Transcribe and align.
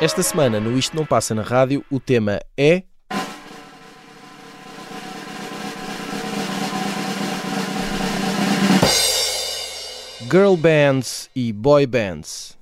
Esta 0.00 0.22
semana, 0.22 0.60
no 0.60 0.78
Isto 0.78 0.96
Não 0.96 1.04
Passa 1.04 1.34
na 1.34 1.42
Rádio, 1.42 1.84
o 1.90 1.98
tema 2.00 2.40
é. 2.56 2.84
Girl 10.30 10.56
bands 10.56 11.28
e 11.34 11.52
boy 11.52 11.86
bands. 11.86 12.57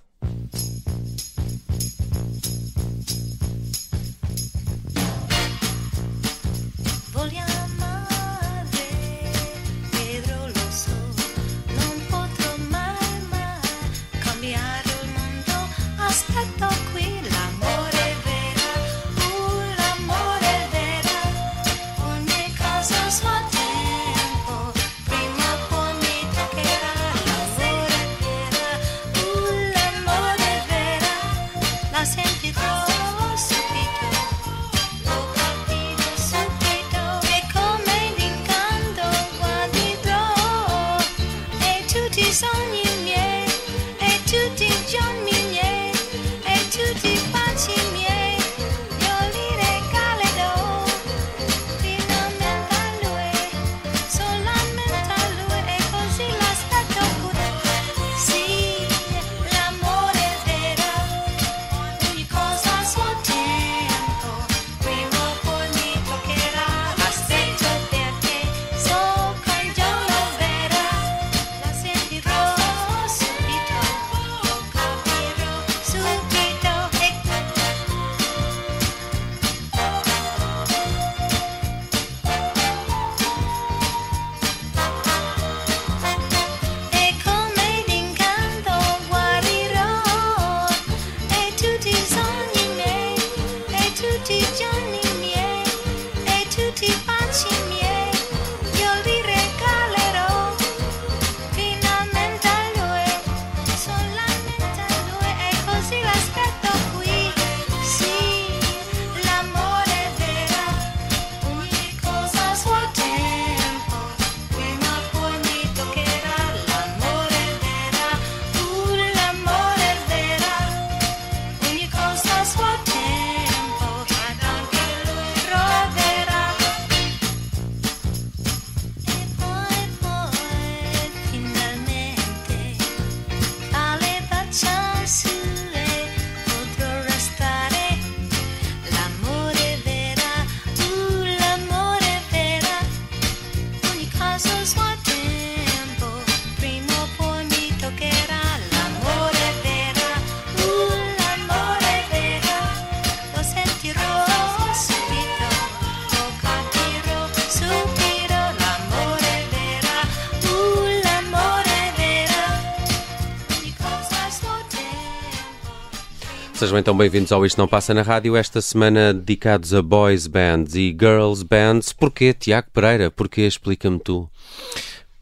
Sejam 166.67 166.81
então 166.81 166.97
bem-vindos 166.97 167.31
ao 167.31 167.47
Isto 167.47 167.59
Não 167.59 167.69
Passa 167.69 167.95
na 167.95 168.03
Rádio, 168.03 168.35
esta 168.35 168.61
semana 168.61 169.15
dedicados 169.15 169.73
a 169.73 169.81
boys 169.81 170.27
bands 170.27 170.75
e 170.75 170.89
girls 170.89 171.45
bands. 171.45 171.93
Porquê, 171.93 172.35
Tiago 172.35 172.67
Pereira? 172.73 173.09
Porquê? 173.09 173.43
Explica-me 173.43 174.01
tu. 174.01 174.29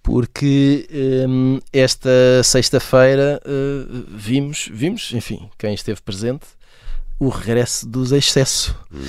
Porque 0.02 0.88
hum, 1.28 1.60
esta 1.70 2.08
sexta-feira 2.42 3.42
uh, 3.44 4.06
vimos, 4.08 4.70
vimos, 4.72 5.12
enfim, 5.12 5.50
quem 5.58 5.74
esteve 5.74 6.00
presente, 6.00 6.46
o 7.20 7.28
regresso 7.28 7.86
dos 7.86 8.10
Excesso. 8.10 8.74
Hum. 8.90 9.02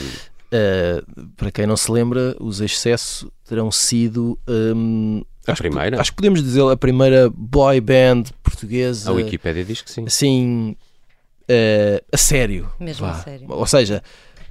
Uh, 0.51 1.27
para 1.37 1.51
quem 1.51 1.65
não 1.65 1.77
se 1.77 1.89
lembra, 1.89 2.35
os 2.41 2.59
Excesso 2.59 3.31
terão 3.47 3.71
sido. 3.71 4.37
Um, 4.45 5.23
a 5.47 5.53
acho 5.53 5.61
primeira? 5.61 5.95
Que, 5.95 6.01
acho 6.01 6.11
que 6.11 6.17
podemos 6.17 6.43
dizer 6.43 6.69
a 6.69 6.75
primeira 6.75 7.29
boy 7.33 7.79
band 7.79 8.23
portuguesa. 8.43 9.09
A 9.09 9.13
Wikipédia 9.13 9.63
diz 9.63 9.81
que 9.81 9.89
sim. 9.89 10.03
Assim, 10.05 10.75
uh, 11.49 12.05
a 12.11 12.17
sério. 12.17 12.69
Mesmo 12.79 13.05
vá. 13.05 13.13
a 13.13 13.15
sério. 13.15 13.45
Ou 13.49 13.65
seja, 13.65 14.03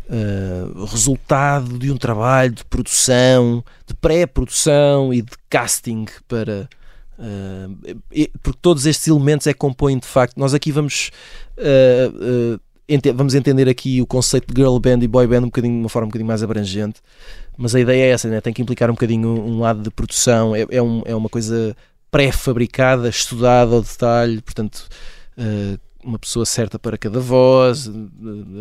uh, 0.09 0.85
resultado 0.85 1.79
de 1.79 1.91
um 1.91 1.97
trabalho 1.97 2.53
de 2.53 2.65
produção, 2.65 3.65
de 3.87 3.95
pré-produção 3.95 5.13
e 5.13 5.23
de 5.23 5.33
casting 5.49 6.07
para. 6.29 6.69
Uh, 7.17 8.01
porque 8.43 8.59
todos 8.61 8.87
estes 8.87 9.07
elementos 9.07 9.47
é 9.47 9.53
que 9.53 9.59
compõem 9.59 9.99
de 9.99 10.07
facto. 10.07 10.37
Nós 10.39 10.55
aqui 10.55 10.73
vamos. 10.73 11.11
Ente 12.87 13.11
vamos 13.13 13.35
entender 13.35 13.67
aqui 13.67 14.03
o 14.03 14.07
conceito 14.07 14.53
de 14.53 14.61
girl 14.61 14.79
band 14.79 14.99
e 15.01 15.09
boy 15.09 15.27
band 15.27 15.39
um 15.39 15.45
bocadinho, 15.45 15.73
de 15.73 15.81
uma 15.81 15.89
forma 15.89 16.05
um 16.05 16.09
bocadinho 16.09 16.29
mais 16.29 16.43
abrangente, 16.43 17.01
mas 17.57 17.75
a 17.75 17.81
ideia 17.81 18.05
é 18.05 18.11
essa, 18.11 18.29
né? 18.29 18.43
tem 18.43 18.53
que 18.53 18.61
implicar 18.61 18.91
um 18.91 18.93
bocadinho 18.93 19.27
um 19.27 19.59
lado 19.61 19.81
de 19.81 19.91
produção, 19.91 20.55
é, 20.55 20.67
é, 20.71 20.83
um, 20.83 21.01
é 21.07 21.15
uma 21.15 21.31
coisa 21.31 21.75
pré-fabricada, 22.11 23.09
estudada 23.09 23.75
ao 23.75 23.83
detalhe, 23.83 24.43
portanto, 24.43 24.87
uh, 25.39 25.79
uma 26.05 26.19
pessoa 26.19 26.45
certa 26.45 26.79
para 26.79 26.99
cada 26.99 27.19
voz, 27.19 27.91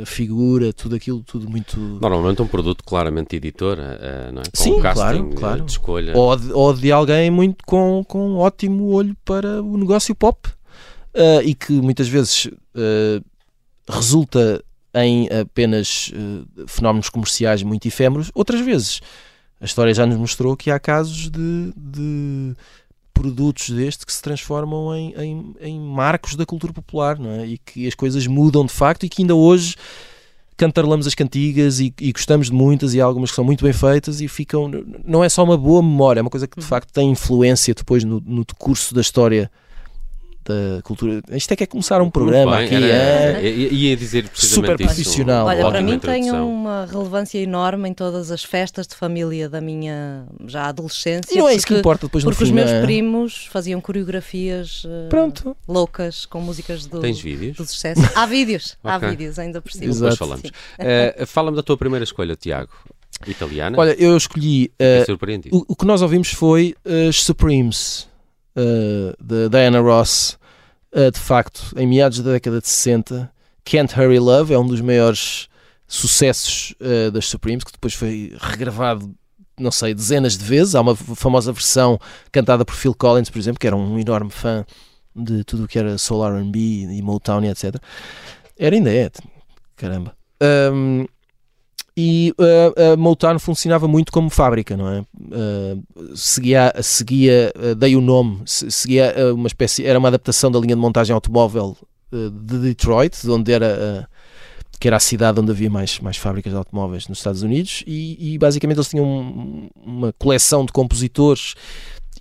a 0.02 0.06
figura, 0.06 0.72
tudo 0.72 0.96
aquilo, 0.96 1.22
tudo 1.24 1.50
muito. 1.50 1.78
Normalmente 1.78 2.42
um 2.42 2.48
produto 2.48 2.84
claramente 2.84 3.36
editor, 3.36 3.78
eh, 3.80 4.32
não 4.32 4.42
é? 4.42 4.46
Com 4.46 4.64
Sim, 4.64 4.74
um 4.74 4.82
casting 4.82 5.02
claro, 5.02 5.36
claro. 5.36 5.66
de 5.66 5.72
escolha. 5.72 6.18
Ou 6.18 6.36
de, 6.36 6.52
ou 6.54 6.74
de, 6.74 6.92
alguém 6.92 7.30
muito 7.30 7.64
com, 7.66 8.04
com 8.08 8.32
um 8.32 8.38
ótimo 8.38 8.92
olho 8.92 9.16
para 9.26 9.62
o 9.62 9.78
negócio 9.78 10.16
pop 10.16 10.50
uh, 10.50 11.42
e 11.44 11.54
que 11.54 11.74
muitas 11.74 12.08
vezes 12.08 12.46
uh, 12.46 13.24
resulta 13.90 14.64
em 14.94 15.28
apenas 15.28 16.12
uh, 16.14 16.68
fenómenos 16.68 17.10
comerciais 17.10 17.64
muito 17.64 17.88
efêmeros, 17.88 18.32
outras 18.34 18.62
vezes. 18.62 19.02
A 19.60 19.66
história 19.66 19.94
já 19.94 20.06
nos 20.06 20.18
mostrou 20.18 20.58
que 20.58 20.70
há 20.70 20.80
casos 20.80 21.30
de, 21.30 21.74
de 21.76 22.54
produtos 23.14 23.70
deste 23.70 24.06
que 24.06 24.14
se 24.14 24.22
transformam 24.22 24.96
em, 24.96 25.14
em, 25.16 25.56
em, 25.62 25.80
marcos 25.80 26.36
da 26.36 26.46
cultura 26.46 26.74
popular, 26.74 27.18
não 27.18 27.30
é? 27.32 27.46
E 27.46 27.58
que 27.58 27.88
as 27.88 27.96
coisas 27.96 28.26
mudam 28.28 28.66
de 28.66 28.74
facto 28.74 29.06
e 29.06 29.10
que 29.10 29.22
ainda 29.22 29.36
hoje 29.36 29.76
cantarolamos 30.58 31.08
as 31.08 31.16
cantigas 31.16 31.80
e, 31.80 31.94
e, 32.00 32.12
gostamos 32.12 32.48
de 32.48 32.54
muitas 32.54 32.94
e 32.94 33.02
há 33.02 33.06
algumas 33.06 33.30
que 33.30 33.36
são 33.36 33.44
muito 33.44 33.64
bem 33.64 33.74
feitas 33.74 34.22
e 34.22 34.28
ficam. 34.28 34.70
Não 35.06 35.24
é 35.24 35.30
só 35.30 35.44
uma 35.44 35.58
boa 35.58 35.82
memória, 35.82 36.20
é 36.20 36.22
uma 36.22 36.30
coisa 36.30 36.48
que 36.48 36.58
de 36.58 36.64
uhum. 36.64 36.70
facto 36.70 36.92
tem 36.92 37.12
influência 37.12 37.74
depois 37.74 38.04
no, 38.04 38.22
no 38.26 38.44
decurso 38.46 38.94
da 38.94 39.02
história 39.02 39.52
da 40.46 40.82
cultura. 40.84 41.22
Isto 41.32 41.52
é 41.54 41.56
que 41.56 41.64
é 41.64 41.68
começar 41.68 42.02
um 42.02 42.10
programa 42.10 42.58
Muito 42.58 42.74
aqui. 42.74 42.82
bem, 42.82 42.90
era- 42.92 43.42
é? 43.42 43.50
ia- 43.50 43.96
dizer 43.96 44.28
precisamente 44.30 44.68
Super 44.68 44.80
isso. 44.86 44.94
profissional. 44.96 45.46
Olha, 45.48 45.66
para 45.70 45.82
mim 45.82 45.98
tem 46.00 46.32
uma 46.32 46.86
relevância 46.86 47.38
enorme 47.40 47.90
em 47.90 47.94
todas 47.94 48.32
as 48.32 48.44
festas 48.44 48.86
de 48.88 48.96
família 48.96 49.48
da 49.50 49.62
minha 49.62 50.26
já 50.46 50.66
adolescência. 50.68 51.34
E 51.34 51.38
não 51.38 51.48
é 51.48 51.56
isso 51.56 51.66
que 51.66 51.74
porque- 51.74 51.80
importa 51.80 52.08
depois 52.08 52.24
no 52.24 52.32
Porque 52.32 52.44
fim. 52.46 52.52
os 52.52 52.56
meus 52.56 52.70
é? 52.70 52.82
primos 52.82 53.48
faziam 53.52 53.80
coreografias 53.82 54.84
eh, 54.86 55.08
Pronto. 55.10 55.56
loucas 55.68 56.26
com 56.26 56.42
músicas 56.42 56.86
do, 56.86 57.00
Tens 57.00 57.20
vídeos? 57.20 57.58
do 57.58 57.66
sucesso. 57.66 58.02
Há 58.16 58.26
vídeos, 58.26 58.78
há 58.84 58.98
Ok. 58.98 59.10
vídeos 59.10 59.40
ainda 59.40 59.62
por 59.62 59.72
cima. 59.72 59.86
Exato. 59.86 60.02
Depois 60.12 60.18
falamos. 60.18 60.52
Eh, 60.80 61.24
Fala-me 61.26 61.56
da 61.58 61.64
tua 61.64 61.78
primeira 61.78 62.04
escolha, 62.04 62.36
Tiago. 62.36 62.70
Italiana? 63.28 63.78
Olha, 63.80 63.92
eu 63.98 64.18
escolhi. 64.18 64.72
Surpreendido. 65.06 65.56
o, 65.56 65.66
o 65.70 65.76
que 65.76 65.86
nós 65.86 66.02
ouvimos 66.02 66.30
foi 66.32 66.76
as 67.10 67.22
Supremes, 67.24 68.08
de 68.56 69.50
Diana 69.50 69.80
Ross. 69.80 70.38
Eh, 70.94 71.10
de 71.10 71.20
facto, 71.20 71.74
em 71.76 71.88
meados 71.88 72.20
da 72.20 72.34
década 72.34 72.62
de 72.62 72.70
60, 72.70 73.32
Can't 73.66 74.00
Hurry 74.00 74.20
Love 74.20 74.54
é 74.54 74.60
um 74.60 74.68
dos 74.68 74.80
maiores 74.80 75.48
sucessos 75.88 76.76
eh, 76.80 77.10
das 77.10 77.26
Supremes, 77.26 77.64
que 77.64 77.72
depois 77.72 77.96
foi 77.96 78.36
regravado, 78.40 79.14
não 79.60 79.72
sei, 79.72 79.94
dezenas 79.96 80.38
de 80.38 80.44
vezes. 80.44 80.76
Há 80.76 80.82
uma 80.82 80.96
famosa 80.96 81.52
versão 81.52 82.00
cantada 82.32 82.64
por 82.64 82.76
Phil 82.76 82.94
Collins, 82.94 83.30
por 83.30 83.40
exemplo, 83.40 83.60
que 83.60 83.66
era 83.66 83.76
um 83.76 83.98
enorme 83.98 84.30
fã 84.30 84.64
de 85.16 85.44
tudo 85.44 85.64
o 85.64 85.68
que 85.68 85.80
era 85.80 85.98
Soul 85.98 86.26
R&B 86.26 86.60
e 86.60 87.02
Motown 87.02 87.44
e 87.44 87.50
etc. 87.50 87.76
Era 88.58 88.76
ainda 88.76 88.94
é, 88.94 89.10
caramba. 89.76 90.16
Ahm, 90.40 91.06
e 91.96 92.34
uh, 92.40 92.94
a 92.94 92.98
Motown 92.98 93.38
funcionava 93.38 93.88
muito 93.88 94.12
como 94.12 94.30
fábrica, 94.30 94.76
não 94.76 94.88
é? 94.90 95.00
Uh, 95.02 96.16
seguia, 96.16 96.74
seguia 96.82 97.54
uh, 97.56 97.76
dei 97.76 97.96
o 97.96 98.02
nome, 98.02 98.42
se- 98.46 98.72
seguia 98.72 99.14
uma 99.34 99.48
espécie, 99.48 99.86
era 99.86 100.00
uma 100.00 100.08
adaptação 100.08 100.50
da 100.52 100.60
linha 100.60 100.76
de 100.76 100.82
montagem 100.82 101.14
automóvel 101.14 101.78
de 102.12 102.60
Detroit, 102.60 103.22
de 103.24 103.30
onde 103.32 103.52
era, 103.52 104.08
que 104.80 104.88
era 104.88 104.98
a 104.98 105.00
cidade 105.00 105.40
onde 105.40 105.50
havia 105.52 105.70
mais, 105.70 106.00
mais 106.00 106.16
fábricas 106.18 106.52
de 106.52 106.58
automóveis 106.58 107.08
nos 107.08 107.18
Estados 107.18 107.42
Unidos, 107.42 107.84
e, 107.88 108.34
e 108.34 108.38
basicamente 108.38 108.78
eles 108.78 108.90
tinham 108.90 109.06
um- 109.06 109.70
uma 109.84 110.14
coleção 110.14 110.64
de 110.66 110.72
compositores 110.72 111.56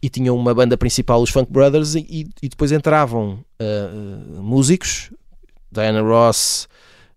e 0.03 0.09
tinham 0.09 0.35
uma 0.37 0.55
banda 0.55 0.77
principal, 0.79 1.21
os 1.23 1.29
Funk 1.31 1.53
Brothers, 1.53 1.95
e, 1.95 2.27
e- 2.43 2.49
depois 2.49 2.73
entravam 2.73 3.39
músicos, 4.41 5.11
Diana 5.71 6.01
Ross, 6.03 6.69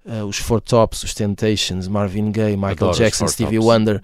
uh, 0.05 0.25
os 0.25 0.37
Four 0.37 0.61
Tops, 0.61 1.03
os 1.03 1.13
Temptations, 1.13 1.87
Marvin 1.87 2.31
Gaye, 2.31 2.55
Michael 2.55 2.71
Adoro 2.71 2.97
Jackson, 2.97 3.27
Stevie 3.27 3.57
Tops. 3.57 3.67
Wonder. 3.67 4.01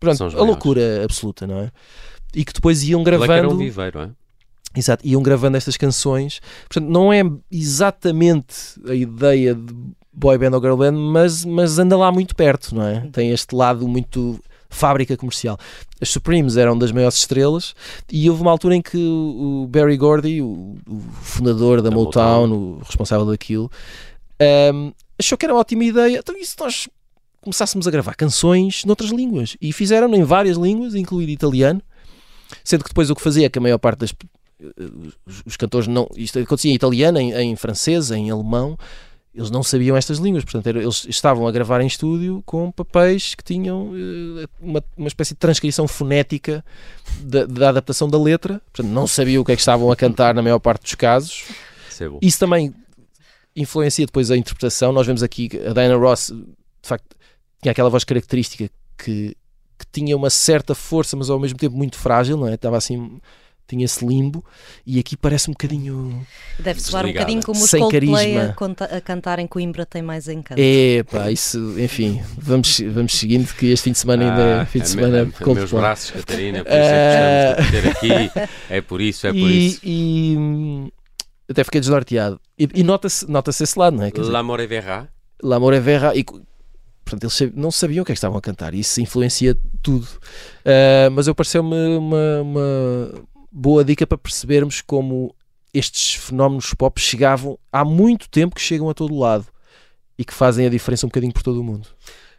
Pronto, 0.00 0.24
a 0.24 0.42
loucura 0.42 1.04
absoluta, 1.04 1.46
não 1.46 1.60
é? 1.60 1.70
E 2.34 2.44
que 2.44 2.52
depois 2.52 2.82
iam 2.82 3.02
Aquilo 3.02 3.16
é 3.16 3.24
era 3.24 3.26
gravando. 3.34 3.54
um 3.54 3.58
viveiro, 3.58 4.00
é? 4.00 4.10
Exato, 4.74 5.06
iam 5.06 5.22
gravando 5.22 5.56
estas 5.56 5.76
canções. 5.76 6.40
Portanto, 6.68 6.90
não 6.90 7.12
é 7.12 7.22
exatamente 7.50 8.54
a 8.86 8.94
ideia 8.94 9.54
de 9.54 9.74
boy 10.12 10.36
band 10.38 10.54
ou 10.54 10.60
girl 10.60 10.76
band, 10.76 10.92
mas, 10.92 11.44
mas 11.44 11.78
anda 11.78 11.96
lá 11.96 12.10
muito 12.10 12.34
perto, 12.34 12.74
não 12.74 12.82
é? 12.82 13.08
Tem 13.12 13.30
este 13.30 13.54
lado 13.54 13.86
muito 13.86 14.38
fábrica 14.68 15.16
comercial. 15.16 15.58
As 16.00 16.08
Supremes 16.10 16.56
eram 16.56 16.76
das 16.76 16.92
maiores 16.92 17.16
estrelas 17.18 17.74
e 18.10 18.28
houve 18.28 18.42
uma 18.42 18.50
altura 18.50 18.76
em 18.76 18.82
que 18.82 18.98
o 18.98 19.66
Barry 19.70 19.96
Gordy, 19.96 20.42
o, 20.42 20.76
o 20.86 21.00
fundador 21.22 21.80
da, 21.80 21.88
Da 21.88 21.96
Motown, 21.96 22.50
o 22.50 22.78
responsável 22.84 23.26
daquilo, 23.26 23.70
ahm, 24.40 24.92
achou 25.18 25.36
que 25.38 25.46
era 25.46 25.52
uma 25.54 25.60
ótima 25.60 25.84
ideia. 25.84 26.18
Então, 26.18 26.36
e 26.36 26.44
se 26.44 26.56
nós 26.58 26.88
começássemos 27.40 27.86
a 27.86 27.90
gravar 27.90 28.14
canções 28.14 28.84
noutras 28.84 29.10
línguas? 29.10 29.56
E 29.60 29.72
fizeram 29.72 30.12
em 30.14 30.24
várias 30.24 30.56
línguas, 30.56 30.94
incluindo 30.94 31.30
italiano, 31.30 31.80
sendo 32.64 32.82
que 32.84 32.90
depois 32.90 33.10
o 33.10 33.14
que 33.14 33.22
fazia 33.22 33.46
é 33.46 33.48
que 33.48 33.58
a 33.58 33.62
maior 33.62 33.78
parte 33.78 34.00
das 34.00 34.14
os, 35.26 35.42
os 35.44 35.56
cantores 35.56 35.86
não. 35.86 36.08
Isto 36.16 36.38
acontecia 36.38 36.70
em 36.70 36.74
italiano, 36.74 37.18
em, 37.18 37.32
em 37.32 37.56
francês, 37.56 38.10
em 38.10 38.30
alemão. 38.30 38.76
Eles 39.34 39.50
não 39.50 39.62
sabiam 39.62 39.94
estas 39.94 40.16
línguas, 40.16 40.44
portanto, 40.44 40.66
era- 40.66 40.80
eles 40.82 41.04
estavam 41.10 41.46
a 41.46 41.52
gravar 41.52 41.82
em 41.82 41.86
estúdio 41.86 42.42
com 42.46 42.72
papéis 42.72 43.34
que 43.34 43.44
tinham 43.44 43.92
eh, 43.94 44.46
uma, 44.58 44.82
uma 44.96 45.08
espécie 45.08 45.34
de 45.34 45.38
transcrição 45.38 45.86
fonética 45.86 46.64
da, 47.20 47.44
da 47.44 47.68
adaptação 47.68 48.08
da 48.08 48.18
letra, 48.18 48.62
portanto, 48.72 48.90
não 48.90 49.06
sabiam 49.06 49.42
o 49.42 49.44
que 49.44 49.52
é 49.52 49.54
que 49.54 49.60
estavam 49.60 49.92
a 49.92 49.96
cantar 49.96 50.34
na 50.34 50.40
maior 50.40 50.58
parte 50.58 50.84
dos 50.84 50.94
casos. 50.94 51.44
Isso 51.90 52.02
é. 52.04 52.10
Isso 52.22 52.38
também 52.38 52.72
influencia 53.56 54.04
depois 54.06 54.30
a 54.30 54.36
interpretação. 54.36 54.92
Nós 54.92 55.06
vemos 55.06 55.22
aqui 55.22 55.48
que 55.48 55.58
a 55.58 55.72
Diana 55.72 55.96
Ross, 55.96 56.28
de 56.32 56.88
facto, 56.88 57.16
tinha 57.62 57.72
aquela 57.72 57.88
voz 57.90 58.04
característica 58.04 58.68
que, 58.98 59.34
que 59.78 59.86
tinha 59.92 60.16
uma 60.16 60.30
certa 60.30 60.74
força, 60.74 61.16
mas 61.16 61.30
ao 61.30 61.38
mesmo 61.40 61.58
tempo 61.58 61.76
muito 61.76 61.96
frágil, 61.98 62.36
não 62.36 62.46
é? 62.48 62.54
Estava 62.54 62.76
assim, 62.76 63.18
tinha 63.68 63.84
esse 63.84 64.04
limbo, 64.06 64.44
e 64.86 64.98
aqui 65.00 65.16
parece 65.16 65.50
um 65.50 65.52
bocadinho. 65.52 66.24
Deve 66.60 66.80
soar 66.80 67.04
um 67.04 67.08
bocadinho 67.12 67.42
como 67.42 67.60
os 67.64 67.68
Sem 67.68 67.80
Coldplay 67.80 68.34
carisma. 68.34 68.42
a, 68.44 68.54
conta- 68.54 68.84
a 68.84 69.00
cantar 69.00 69.38
em 69.40 69.46
Coimbra 69.48 69.84
tem 69.84 70.02
mais 70.02 70.28
encanto. 70.28 70.60
É, 70.62 71.02
pá, 71.02 71.32
isso, 71.32 71.74
enfim, 71.80 72.22
vamos, 72.38 72.78
vamos 72.92 73.18
seguindo, 73.18 73.52
que 73.54 73.66
este 73.66 73.84
fim 73.84 73.90
de 73.92 73.98
semana 73.98 74.30
ainda 74.30 74.40
é 74.42 74.60
Ah, 74.60 74.66
fim 74.66 74.78
de 74.78 74.84
a 74.84 74.88
semana 74.88 75.16
me- 75.24 75.24
meus 75.24 75.38
Coldplay. 75.38 75.80
braços, 75.80 76.10
Catarina, 76.12 76.62
por 76.64 76.70
isso 76.70 76.78
é 76.80 77.54
que 77.56 77.62
estamos 77.62 77.66
a 77.66 77.72
ter 77.82 77.88
aqui. 77.88 78.50
É 78.70 78.80
por 78.80 79.00
isso, 79.00 79.26
é 79.26 79.30
por 79.32 79.38
e, 79.50 79.66
isso. 79.66 79.80
e, 79.82 80.92
até 81.48 81.64
fiquei 81.64 81.80
desnorteado. 81.80 82.40
E, 82.58 82.68
e 82.74 82.82
nota-se 82.82 83.28
nota 83.30 83.50
esse 83.50 83.78
lado, 83.78 83.96
não 83.96 84.04
é? 84.04 84.10
Dizer, 84.10 84.30
L'amore 84.30 84.66
verra. 84.66 85.08
L'amor 85.42 85.74
é 85.74 85.80
verra 85.80 86.14
e 86.14 86.24
portanto 87.04 87.24
eles 87.24 87.54
não 87.54 87.70
sabiam 87.70 88.02
o 88.02 88.04
que 88.04 88.12
é 88.12 88.14
que 88.14 88.18
estavam 88.18 88.36
a 88.36 88.40
cantar 88.40 88.74
e 88.74 88.80
isso 88.80 89.00
influencia 89.00 89.56
tudo 89.80 90.08
Ah, 90.64 91.08
mas 91.10 91.28
eu 91.28 91.34
pareceu-me 91.34 91.96
uma, 91.96 92.40
uma 92.42 93.24
boa 93.52 93.84
dica 93.84 94.06
para 94.06 94.18
percebermos 94.18 94.80
como 94.80 95.34
estes 95.72 96.14
fenómenos 96.14 96.72
pop 96.74 97.00
chegavam 97.00 97.58
há 97.70 97.84
muito 97.84 98.28
tempo 98.28 98.56
que 98.56 98.60
chegam 98.60 98.88
a 98.88 98.94
todo 98.94 99.16
lado 99.16 99.46
e 100.18 100.24
que 100.24 100.32
fazem 100.32 100.66
a 100.66 100.70
diferença 100.70 101.06
um 101.06 101.08
bocadinho 101.10 101.32
por 101.32 101.42
todo 101.42 101.60
o 101.60 101.64
mundo 101.64 101.86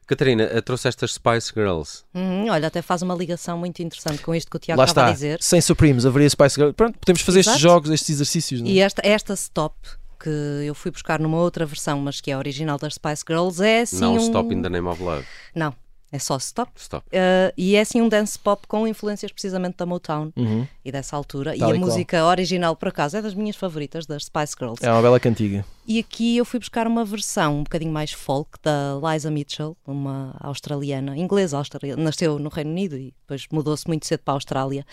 Catarina, 0.08 0.44
eh, 0.44 0.62
trouxeste 0.62 1.04
as 1.04 1.14
Spice 1.14 1.52
Girls. 1.54 2.04
Uhum, 2.14 2.50
olha, 2.50 2.68
até 2.68 2.82
faz 2.82 3.02
uma 3.02 3.14
ligação 3.14 3.58
muito 3.58 3.82
interessante 3.84 4.22
com 4.22 4.34
isto 4.34 4.50
que 4.50 4.56
o 4.56 4.60
Tiago 4.60 4.80
lá 4.80 4.86
estava 4.86 5.08
está, 5.08 5.12
a 5.12 5.14
dizer. 5.14 5.38
sem 5.42 5.60
Supremes 5.60 6.06
haveria 6.06 6.30
Spice 6.30 6.56
Girls 6.56 6.74
pronto, 6.74 6.98
podemos 6.98 7.22
fazer 7.22 7.42
estes 7.42 7.56
Exato. 7.56 7.62
jogos, 7.62 7.90
estes 7.92 8.10
exercícios 8.12 8.62
não 8.62 8.70
é? 8.70 8.72
E 8.72 8.80
esta, 8.80 9.02
esta 9.06 9.34
stop, 9.34 9.76
que 10.20 10.30
eu 10.66 10.74
fui 10.74 10.90
buscar 10.92 11.20
numa 11.20 11.38
outra 11.38 11.66
versão, 11.66 12.00
mas 12.00 12.22
que 12.22 12.32
é 12.32 12.34
a 12.34 12.38
original 12.38 12.78
das 12.78 12.96
Spice 12.96 13.24
Girls, 13.28 13.64
é 13.64 13.82
assim 13.82 14.00
não 14.00 14.14
um... 14.14 14.18
Stop 14.18 14.54
in 14.54 14.62
the 14.62 14.70
Name 14.70 14.88
of 14.88 15.02
Love. 15.04 15.26
Não, 15.54 15.74
é 16.12 16.20
só 16.20 16.38
stop. 16.38 16.72
Stop. 16.78 17.06
Uh, 17.08 17.52
e 17.58 17.76
é 17.76 17.82
assim 17.82 18.02
um 18.02 18.08
dance 18.10 18.38
pop 18.40 18.66
com 18.68 18.88
influências 18.88 19.32
precisamente 19.32 19.76
da 19.78 19.86
Motown 19.86 20.32
Uhum. 20.36 20.66
e 20.86 20.92
dessa 20.92 21.16
altura. 21.16 21.58
Tal 21.58 21.70
e 21.70 21.72
a 21.74 21.76
e 21.76 21.80
qual. 21.80 21.90
música 21.90 22.26
original, 22.26 22.76
por 22.76 22.88
acaso, 22.90 23.18
é 23.18 23.22
das 23.22 23.34
minhas 23.34 23.56
favoritas, 23.56 24.06
das 24.06 24.26
Spice 24.26 24.56
Girls. 24.58 24.86
é 24.86 24.92
uma 24.92 25.02
bela 25.02 25.20
cantiga 25.20 25.66
E 25.86 26.00
aqui 26.00 26.38
eu 26.38 26.46
fui 26.46 26.60
buscar 26.60 26.88
uma 26.88 27.04
versão 27.04 27.60
um 27.60 27.64
bocadinho 27.64 27.92
mais 27.92 28.12
folk 28.12 28.52
da 28.64 28.98
Liza 29.14 29.30
Mitchell, 29.32 29.76
uma 29.86 30.36
australiana, 30.40 31.18
inglesa 31.18 31.58
australiana, 31.58 32.02
nasceu 32.02 32.40
no 32.40 32.50
Reino 32.50 32.72
Unido 32.72 32.98
e 32.98 33.14
depois 33.22 33.46
mudou-se 33.52 33.88
muito 33.88 34.06
cedo 34.06 34.22
para 34.24 34.34
a 34.34 34.38
Austrália. 34.38 34.86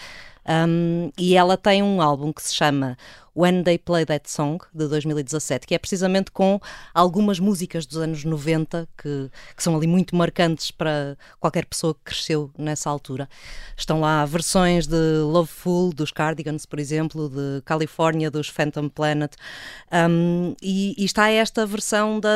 Um, 0.46 1.10
e 1.18 1.36
ela 1.36 1.56
tem 1.56 1.82
um 1.82 2.02
álbum 2.02 2.32
que 2.32 2.42
se 2.42 2.54
chama 2.54 2.96
When 3.36 3.64
They 3.64 3.78
Play 3.78 4.04
That 4.06 4.30
Song, 4.30 4.62
de 4.72 4.86
2017, 4.86 5.66
que 5.66 5.74
é 5.74 5.78
precisamente 5.78 6.30
com 6.30 6.60
algumas 6.92 7.40
músicas 7.40 7.84
dos 7.84 7.96
anos 7.98 8.24
90 8.24 8.86
que, 8.96 9.30
que 9.56 9.62
são 9.62 9.74
ali 9.74 9.86
muito 9.86 10.14
marcantes 10.14 10.70
para 10.70 11.16
qualquer 11.40 11.64
pessoa 11.64 11.94
que 11.94 12.00
cresceu 12.04 12.50
nessa 12.56 12.88
altura. 12.88 13.28
Estão 13.76 14.00
lá 14.00 14.24
versões 14.24 14.86
de 14.86 15.18
Loveful 15.22 15.92
dos 15.92 16.12
Cardigans, 16.12 16.64
por 16.64 16.78
exemplo, 16.78 17.28
de 17.28 17.60
California 17.64 18.30
dos 18.30 18.48
Phantom 18.48 18.88
Planet, 18.88 19.32
um, 20.08 20.54
e, 20.62 20.94
e 20.96 21.04
está 21.04 21.28
esta 21.28 21.66
versão 21.66 22.20
da, 22.20 22.28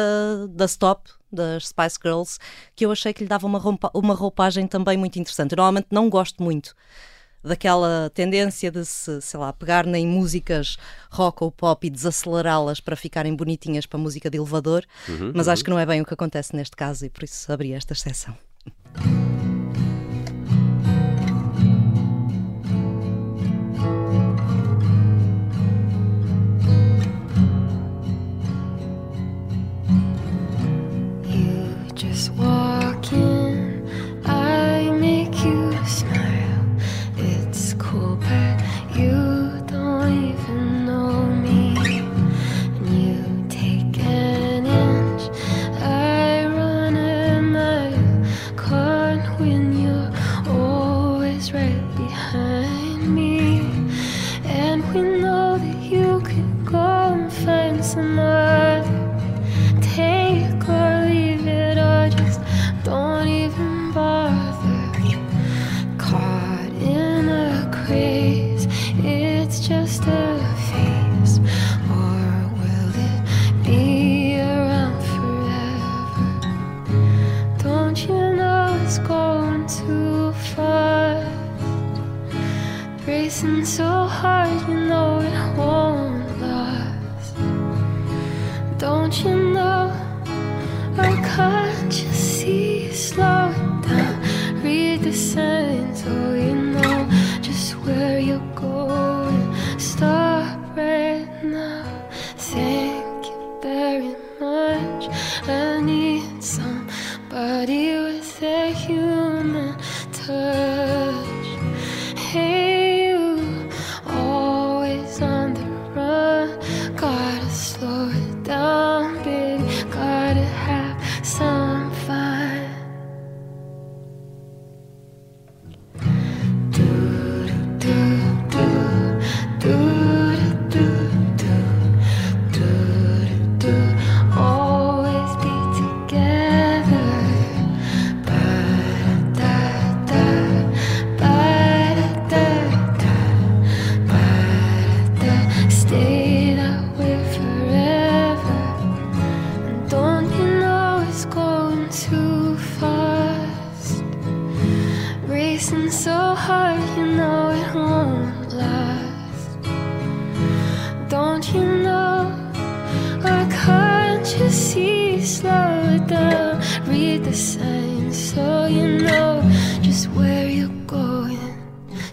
da 0.48 0.64
Stop, 0.64 1.10
das 1.30 1.68
Spice 1.68 1.98
Girls, 2.02 2.38
que 2.74 2.86
eu 2.86 2.90
achei 2.90 3.12
que 3.12 3.22
lhe 3.22 3.28
dava 3.28 3.46
uma, 3.46 3.58
roupa- 3.58 3.90
uma 3.94 4.14
roupagem 4.14 4.66
também 4.66 4.96
muito 4.96 5.16
interessante. 5.18 5.52
Eu 5.52 5.56
normalmente 5.56 5.88
não 5.90 6.08
gosto 6.08 6.42
muito 6.42 6.74
daquela 7.42 8.11
tendência 8.14 8.71
de 8.71 8.85
se, 8.85 9.21
sei 9.21 9.38
lá, 9.40 9.52
pegar 9.52 9.87
em 9.87 10.07
músicas 10.07 10.76
rock 11.11 11.42
ou 11.45 11.50
pop 11.50 11.87
e 11.87 11.90
desacelerá-las 11.90 12.80
para 12.80 12.97
ficarem 12.97 13.35
bonitinhas 13.35 13.87
para 13.87 13.99
música 13.99 14.28
de 14.30 14.37
elevador, 14.37 14.85
Uhum, 15.09 15.33
mas 15.35 15.49
acho 15.49 15.64
que 15.64 15.71
não 15.71 15.78
é 15.78 15.87
bem 15.87 16.00
o 16.00 16.04
que 16.04 16.14
acontece 16.14 16.54
neste 16.54 16.76
caso 16.76 17.04
e 17.07 17.11
por 17.11 17.25
isso 17.25 17.50
abri 17.52 17.73
esta 17.73 17.92
exceção. 17.92 18.37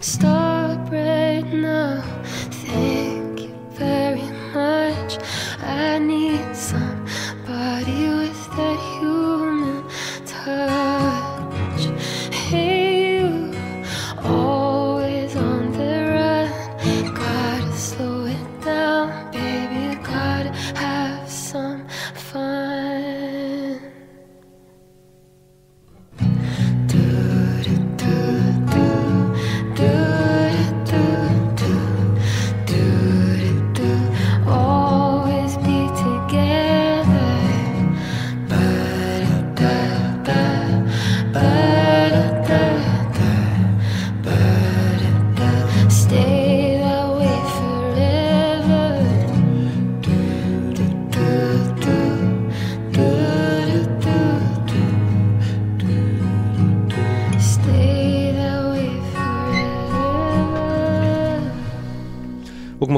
stars. 0.06 0.45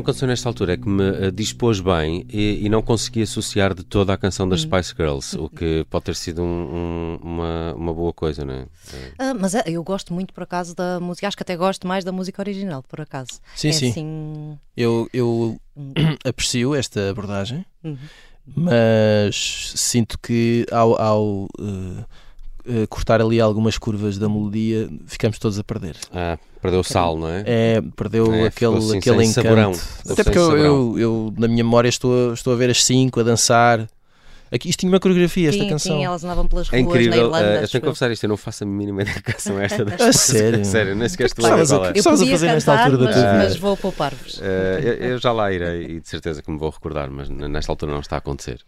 Aconteceu 0.09 0.27
nesta 0.29 0.49
altura 0.49 0.73
é 0.73 0.77
que 0.77 0.89
me 0.89 1.03
eh, 1.05 1.31
dispôs 1.31 1.81
bem 1.81 2.25
e, 2.31 2.65
e 2.65 2.69
não 2.69 2.81
consegui 2.83 3.23
associar 3.23 3.75
de 3.75 3.85
toda 3.85 4.13
a 4.13 4.17
canção 4.17 4.49
das 4.49 4.63
Spice 4.63 4.95
Girls, 4.97 5.37
o 5.39 5.49
que 5.49 5.85
pode 5.91 6.07
ter 6.07 6.15
sido 6.17 6.43
um- 6.43 6.47
um- 6.47 7.19
uma, 7.23 7.75
uma 7.75 7.95
boa 7.95 8.13
coisa, 8.13 8.45
não 8.45 8.55
é? 8.55 8.67
Ah, 9.19 9.35
mas 9.35 9.55
é, 9.55 9.63
eu 9.67 9.83
gosto 9.85 10.13
muito, 10.15 10.33
por 10.33 10.43
acaso, 10.45 10.75
da 10.75 10.99
música. 10.99 11.29
Acho 11.29 11.37
que 11.37 11.43
até 11.43 11.57
gosto 11.57 11.87
mais 11.87 12.05
da 12.05 12.13
música 12.13 12.41
original, 12.41 12.83
por 12.89 13.01
acaso. 13.01 13.41
Sim, 13.55 13.69
é 13.69 13.73
sim. 13.73 13.91
assim. 13.91 14.59
Eu, 14.77 15.09
eu 15.13 15.61
aprecio 16.25 16.75
esta 16.75 17.11
abordagem, 17.11 17.65
Uhum. 17.85 17.97
mas 18.57 19.73
sinto 19.77 20.19
que 20.19 20.65
ao, 20.73 21.01
ao, 21.01 21.49
eh, 21.61 22.05
eh, 22.69 22.87
cortar 22.87 23.21
ali 23.21 23.41
algumas 23.41 23.79
curvas 23.79 24.19
da 24.19 24.29
melodia, 24.29 24.89
ficamos 25.07 25.39
todos 25.39 25.59
a 25.59 25.65
perder. 25.65 25.97
Ah, 26.13 26.39
perdeu 26.61 26.81
o 26.81 26.85
sal, 26.85 27.17
não 27.17 27.29
é? 27.29 27.43
É, 27.47 27.83
perdeu 27.97 28.33
É, 28.33 28.47
aquele, 28.47 28.77
assim, 28.77 28.99
aquele 28.99 29.25
encanto. 29.25 29.43
saborão. 29.47 29.73
Até 30.09 30.25
porque 30.25 30.39
eu, 30.39 30.57
eu, 30.59 30.99
eu, 30.99 31.35
na 31.39 31.49
minha 31.49 31.65
memória, 31.65 31.89
estou 31.89 32.31
a, 32.31 32.35
estou 32.35 32.53
a 32.53 32.57
ver 32.57 32.71
as 32.71 32.85
cinco 32.85 33.21
a 33.21 33.23
dançar. 33.23 33.89
Aqui, 34.51 34.71
isto 34.71 34.81
tinha 34.81 34.91
uma 34.91 34.99
coreografia, 34.99 35.51
esta 35.51 35.63
Sim, 35.63 35.69
canção. 35.69 35.99
sim, 35.99 36.05
elas 36.07 36.25
andavam 36.25 36.47
pelas 36.47 36.69
É 36.69 36.81
ruas 36.81 36.85
na 36.85 36.91
incrível, 36.91 37.25
Irlanda. 37.27 37.45
eh, 37.45 37.55
eu 37.65 37.69
tenho 37.69 37.69
que 37.69 37.81
confessar 37.81 38.11
isto, 38.11 38.25
eu 38.25 38.29
não 38.31 38.37
faço 38.39 38.65
a 38.65 38.67
mínima 38.67 39.05
que 39.23 39.43
são 39.43 39.61
esta 39.61 39.85
das 39.85 40.01
A 40.01 40.11
sério? 40.15 40.65
sério, 40.65 40.97
nem 40.97 41.07
sequer 41.07 41.27
estou 41.27 41.45
a 41.45 41.49
qual 41.51 41.83
a- 41.85 41.89
é. 41.89 41.93
Eu 41.99 42.03
podia 42.03 42.31
fazer 42.31 42.47
nesta 42.47 42.73
cantar, 42.73 42.87
altura 42.87 42.97
da 42.97 43.05
mas, 43.05 43.15
tua 43.15 43.23
vida. 43.25 43.37
mas 43.45 43.57
vou 43.57 43.77
poupar-vos. 43.77 44.41
Eh, 44.43 44.81
eu, 45.03 45.09
eu 45.11 45.19
já 45.19 45.33
lá 45.33 45.53
irei 45.53 45.83
e 45.97 46.01
de 46.01 46.09
certeza 46.09 46.41
que 46.43 46.51
me 46.51 46.57
vou 46.59 46.71
recordar, 46.71 47.11
mas 47.11 47.29
nesta 47.29 47.71
altura 47.71 47.93
não 47.93 48.01
está 48.01 48.17
a 48.17 48.21
acontecer. 48.21 48.61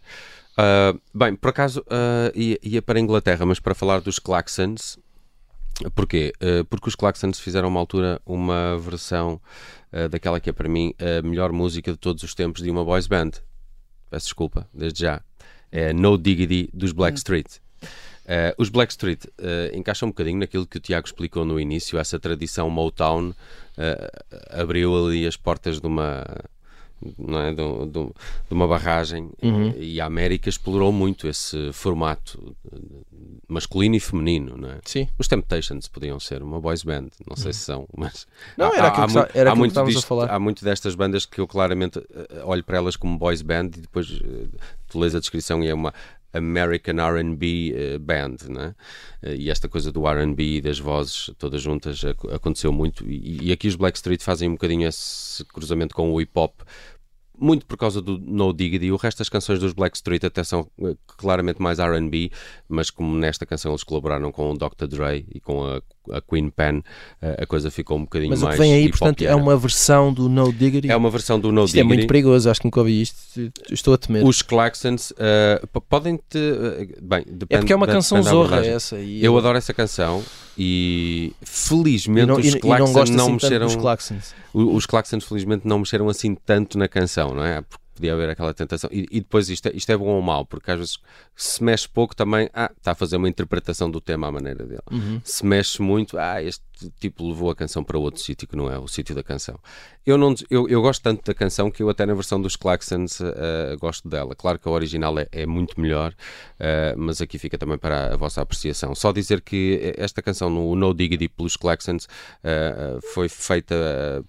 Ah, 0.57 0.93
bem, 1.13 1.35
por 1.35 1.49
acaso 1.49 1.83
ah, 1.89 2.31
ia, 2.35 2.57
ia 2.61 2.81
para 2.81 2.99
a 2.99 3.01
Inglaterra, 3.01 3.45
mas 3.45 3.59
para 3.59 3.75
falar 3.75 4.01
dos 4.01 4.19
Claxons. 4.19 4.99
Porquê? 5.95 6.33
Ah, 6.39 6.65
porque 6.69 6.89
os 6.89 6.95
Claxons 6.95 7.39
fizeram 7.39 7.69
uma 7.69 7.79
altura 7.79 8.21
uma 8.25 8.77
versão 8.77 9.39
daquela 10.09 10.39
que 10.39 10.49
é 10.49 10.53
para 10.53 10.69
mim 10.69 10.93
a 10.97 11.21
melhor 11.21 11.51
música 11.51 11.91
de 11.91 11.97
todos 11.97 12.23
os 12.23 12.33
tempos 12.33 12.61
de 12.61 12.71
uma 12.71 12.85
boys 12.85 13.07
band. 13.07 13.31
Peço 14.09 14.27
desculpa, 14.27 14.67
desde 14.73 15.01
já. 15.01 15.21
É 15.71 15.91
No 15.91 16.17
Diggity 16.17 16.69
dos 16.73 16.91
Blackstreet. 16.93 17.59
Uh, 18.31 18.53
os 18.57 18.69
Blackstreet 18.69 19.25
uh, 19.25 19.75
encaixam 19.75 20.07
um 20.07 20.11
bocadinho 20.11 20.39
naquilo 20.39 20.65
que 20.65 20.77
o 20.77 20.79
Tiago 20.79 21.07
explicou 21.07 21.43
no 21.43 21.59
início, 21.59 21.97
essa 21.97 22.19
tradição 22.19 22.69
Motown 22.69 23.31
uh, 23.31 23.35
abriu 24.51 24.95
ali 24.95 25.25
as 25.25 25.35
portas 25.35 25.81
de 25.81 25.87
uma 25.87 26.23
não 27.17 27.39
é, 27.39 27.51
de, 27.51 27.85
de 27.87 28.05
de 28.05 28.53
uma 28.53 28.67
barragem 28.67 29.29
Uhum. 29.41 29.73
e 29.77 29.99
a 30.01 30.05
América 30.05 30.49
explorou 30.49 30.91
muito 30.91 31.27
esse 31.27 31.71
formato 31.73 32.55
masculino 33.47 33.95
e 33.95 33.99
feminino, 33.99 34.55
não 34.57 34.69
é? 34.69 34.79
Sim. 34.85 35.07
Os 35.17 35.27
Temptations 35.27 35.87
podiam 35.87 36.19
ser 36.19 36.41
uma 36.43 36.59
boys 36.59 36.83
band, 36.83 37.07
não 37.27 37.35
sei 37.35 37.53
se 37.53 37.59
são, 37.59 37.87
mas 37.95 38.27
Não, 38.57 38.71
há- 38.71 38.77
era 38.77 38.87
aquilo 38.87 39.03
há 39.03 39.07
que 39.07 39.13
muito- 39.13 39.37
era 39.37 39.51
há 39.51 39.55
muito 39.55 39.71
estávamos 39.71 39.95
a 39.95 39.97
disto- 39.99 40.07
falar. 40.07 40.29
Há 40.31 40.39
muito 40.39 40.63
destas 40.63 40.95
bandas 40.95 41.25
que 41.25 41.39
eu 41.41 41.47
claramente 41.47 41.99
eh, 41.99 42.41
olho 42.43 42.63
para 42.63 42.77
elas 42.77 42.95
como 42.95 43.17
boys 43.17 43.41
band 43.41 43.65
e 43.77 43.81
depois 43.81 44.19
eh, 44.23 44.47
tu 44.89 44.99
lês 44.99 45.15
a 45.15 45.19
descrição 45.19 45.63
e 45.63 45.67
é 45.67 45.73
uma 45.73 45.93
American 46.33 46.99
R&B 46.99 47.73
eh, 47.75 47.97
band, 47.97 48.35
né? 48.49 48.75
Eh, 49.21 49.35
E 49.35 49.49
esta 49.49 49.67
coisa 49.69 49.91
do 49.91 50.07
R&B 50.07 50.57
e 50.57 50.61
das 50.61 50.79
vozes 50.79 51.31
todas 51.37 51.61
juntas 51.61 52.03
ac- 52.03 52.33
aconteceu 52.33 52.71
muito 52.71 53.03
e, 53.09 53.47
e 53.49 53.51
aqui 53.51 53.67
os 53.67 53.75
Blackstreet 53.75 54.21
fazem 54.23 54.49
um 54.49 54.53
bocadinho 54.53 54.87
esse 54.87 55.43
cruzamento 55.45 55.93
com 55.95 56.11
o 56.11 56.21
hip 56.21 56.31
hop 56.35 56.61
muito 57.37 57.65
por 57.65 57.75
causa 57.75 57.99
do 58.03 58.19
No 58.19 58.53
Diggity. 58.53 58.91
O 58.91 58.97
resto 58.97 59.17
das 59.17 59.27
canções 59.29 59.57
dos 59.59 59.73
Blackstreet 59.73 60.23
até 60.25 60.43
são 60.43 60.69
eh, 60.79 60.95
claramente 61.17 61.59
mais 61.59 61.79
R&B, 61.79 62.29
mas 62.69 62.91
como 62.91 63.17
nesta 63.17 63.47
canção 63.47 63.71
eles 63.71 63.83
colaboraram 63.83 64.31
com 64.31 64.51
o 64.51 64.57
Dr. 64.57 64.85
Dre 64.87 65.25
e 65.33 65.39
com 65.39 65.65
a, 65.65 65.81
a 66.11 66.21
Queen 66.21 66.49
Pen, 66.49 66.81
eh, 67.21 67.37
a 67.43 67.45
coisa 67.45 67.69
ficou 67.69 67.97
um 67.97 68.01
bocadinho 68.01 68.29
Mas 68.31 68.41
o 68.41 68.45
mais 68.45 68.55
que 68.57 68.61
vem 68.63 68.73
aí, 68.73 68.89
portanto, 68.89 69.21
é 69.23 69.35
uma 69.35 69.55
versão 69.57 70.11
do 70.13 70.27
No 70.29 70.51
Diggity. 70.51 70.89
É 70.89 70.95
uma 70.95 71.09
versão 71.09 71.39
do 71.39 71.51
No 71.51 71.65
Isto 71.65 71.77
é 71.77 71.83
muito 71.83 71.91
Diggity. 71.97 72.07
perigoso, 72.07 72.49
acho 72.49 72.59
que 72.61 72.67
nunca 72.67 72.79
ouvi 72.79 73.01
isto. 73.01 73.51
Estou 73.69 73.93
a 73.93 73.97
temer. 73.97 74.25
Os 74.25 74.41
Claxons 74.41 75.13
p- 75.13 75.81
podem 75.89 76.17
te. 76.17 76.37
eh, 76.37 76.87
bem, 77.01 77.23
depende, 77.27 77.45
é 77.49 77.57
porque 77.59 77.73
é 77.73 77.75
uma 77.75 77.87
canção 77.87 78.21
zorra 78.23 78.45
abordagem. 78.47 78.73
essa. 78.73 78.99
E 78.99 79.23
Eu 79.23 79.37
adoro 79.37 79.57
essa 79.57 79.73
canção 79.73 80.23
e 80.57 81.33
e 81.41 81.45
felizmente 81.45 82.27
não, 82.27 82.35
os 82.37 82.45
e- 82.45 82.51
não 82.51 82.59
Claxons 82.59 82.91
gosto 82.91 83.13
não 83.13 83.23
assim 83.25 83.33
mexeram. 83.33 83.65
dos 83.67 83.75
Claxons. 83.75 84.33
o- 84.53 84.75
Os 84.75 84.85
Claxons 84.85 85.23
felizmente 85.23 85.67
não 85.67 85.79
mexeram 85.79 86.09
assim 86.09 86.35
tanto 86.35 86.77
na 86.77 86.87
canção, 86.87 87.33
não 87.33 87.43
é? 87.43 87.61
Porque 87.61 87.80
podia 88.01 88.13
haver 88.13 88.29
aquela 88.31 88.53
tentação. 88.53 88.89
E, 88.91 89.07
e 89.11 89.21
depois 89.21 89.47
isto 89.49 89.67
é, 89.67 89.71
isto 89.75 89.91
é 89.91 89.95
bom 89.95 90.07
ou 90.07 90.21
mau, 90.21 90.43
porque 90.45 90.71
às 90.71 90.77
vezes 90.77 90.97
se 91.35 91.63
mexe 91.63 91.87
pouco 91.87 92.15
também, 92.15 92.49
ah, 92.53 92.71
está 92.75 92.91
a 92.91 92.95
fazer 92.95 93.17
uma 93.17 93.29
interpretação 93.29 93.89
do 93.89 94.01
tema 94.01 94.27
à 94.27 94.31
maneira 94.31 94.65
dele. 94.65 94.81
Se 95.23 95.45
mexe 95.45 95.81
muito, 95.81 96.17
ah, 96.17 96.41
este 96.41 96.63
tipo 96.99 97.27
levou 97.27 97.49
a 97.49 97.55
canção 97.55 97.83
para 97.83 97.97
outro 97.97 98.21
sítio 98.21 98.47
que 98.47 98.55
não 98.55 98.71
é 98.71 98.77
o 98.77 98.87
sítio 98.87 99.13
da 99.13 99.23
canção. 99.23 99.59
Eu, 100.05 100.17
não, 100.17 100.33
eu, 100.49 100.67
eu 100.67 100.81
gosto 100.81 101.01
tanto 101.03 101.23
da 101.23 101.33
canção 101.33 101.69
que 101.69 101.83
eu 101.83 101.89
até 101.89 102.05
na 102.05 102.13
versão 102.13 102.41
dos 102.41 102.55
Claxons 102.55 103.21
eh, 103.21 103.75
gosto 103.79 104.09
dela. 104.09 104.33
Claro 104.35 104.57
que 104.57 104.67
a 104.67 104.71
original 104.71 105.17
é, 105.19 105.27
é 105.31 105.45
muito 105.45 105.79
melhor, 105.79 106.13
eh, 106.59 106.95
mas 106.97 107.21
aqui 107.21 107.37
fica 107.37 107.57
também 107.57 107.77
para 107.77 108.13
a 108.13 108.17
vossa 108.17 108.41
apreciação. 108.41 108.95
Só 108.95 109.11
dizer 109.11 109.41
que 109.41 109.93
esta 109.97 110.21
canção 110.21 110.49
no 110.49 110.75
No 110.75 110.93
Diggity 110.93 111.27
pelos 111.27 111.55
Claxons 111.55 112.07
eh, 112.43 112.97
foi 113.13 113.29
feita 113.29 113.75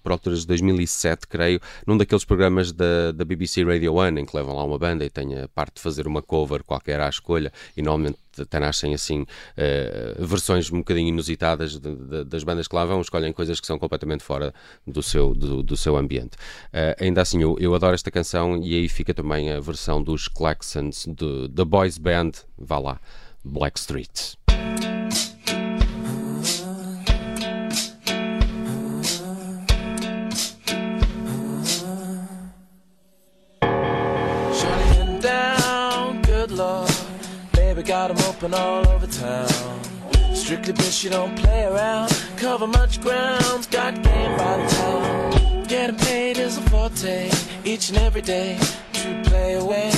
por 0.02 0.12
alturas 0.12 0.40
de 0.40 0.46
2007, 0.48 1.26
creio, 1.26 1.60
num 1.86 1.96
daqueles 1.96 2.24
programas 2.24 2.70
da, 2.72 3.12
da 3.12 3.24
BBC 3.24 3.64
Radio 3.64 3.94
1 3.94 4.18
em 4.18 4.26
que 4.26 4.36
levam 4.36 4.54
lá 4.54 4.64
uma 4.64 4.78
banda 4.78 5.04
e 5.04 5.10
tem 5.10 5.38
a 5.40 5.48
parte 5.48 5.76
de 5.76 5.80
fazer 5.80 6.06
uma 6.06 6.20
cover 6.20 6.62
qualquer 6.64 7.00
à 7.00 7.08
escolha 7.08 7.50
e 7.76 7.82
normalmente 7.82 8.18
até 8.40 8.58
nascem 8.58 8.94
assim 8.94 9.26
eh, 9.56 10.14
versões 10.18 10.70
um 10.70 10.78
bocadinho 10.78 11.08
inusitadas 11.08 11.78
de- 11.78 11.94
de- 11.94 12.24
das 12.24 12.42
bandas 12.44 12.66
que 12.66 12.74
lá 12.74 12.84
vão, 12.84 13.00
escolhem 13.00 13.32
coisas 13.32 13.60
que 13.60 13.66
são 13.66 13.78
completamente 13.78 14.22
fora 14.24 14.54
do 14.86 15.02
seu, 15.02 15.34
do, 15.34 15.62
do 15.62 15.76
seu 15.76 15.96
ambiente. 15.96 16.36
Eh, 16.72 16.96
ainda 17.00 17.20
assim, 17.22 17.42
eu, 17.42 17.56
eu 17.58 17.74
adoro 17.74 17.94
esta 17.94 18.10
canção 18.10 18.56
e 18.62 18.74
aí 18.74 18.88
fica 18.88 19.12
também 19.12 19.50
a 19.52 19.60
versão 19.60 20.02
dos 20.02 20.28
Claxons 20.28 21.06
da 21.50 21.64
Boys 21.64 21.98
Band, 21.98 22.32
vá 22.58 22.78
lá, 22.78 23.00
Blackstreet. 23.44 24.36
Shutting 24.50 24.91
open 38.42 38.54
all 38.58 38.88
over 38.88 39.06
town. 39.06 39.80
Strictly 40.34 40.72
bitch, 40.72 41.04
you 41.04 41.10
don't 41.10 41.36
play 41.38 41.64
around. 41.64 42.10
Cover 42.36 42.66
much 42.66 43.00
ground, 43.00 43.68
got 43.70 43.94
game 44.02 44.36
by 44.36 44.56
the 44.56 44.68
town. 44.68 45.64
Getting 45.68 45.96
paid 45.96 46.38
is 46.38 46.58
a 46.58 46.62
forte, 46.62 47.30
each 47.64 47.90
and 47.90 47.98
every 47.98 48.22
day. 48.22 48.58
To 48.94 49.22
play 49.26 49.54
away, 49.54 49.92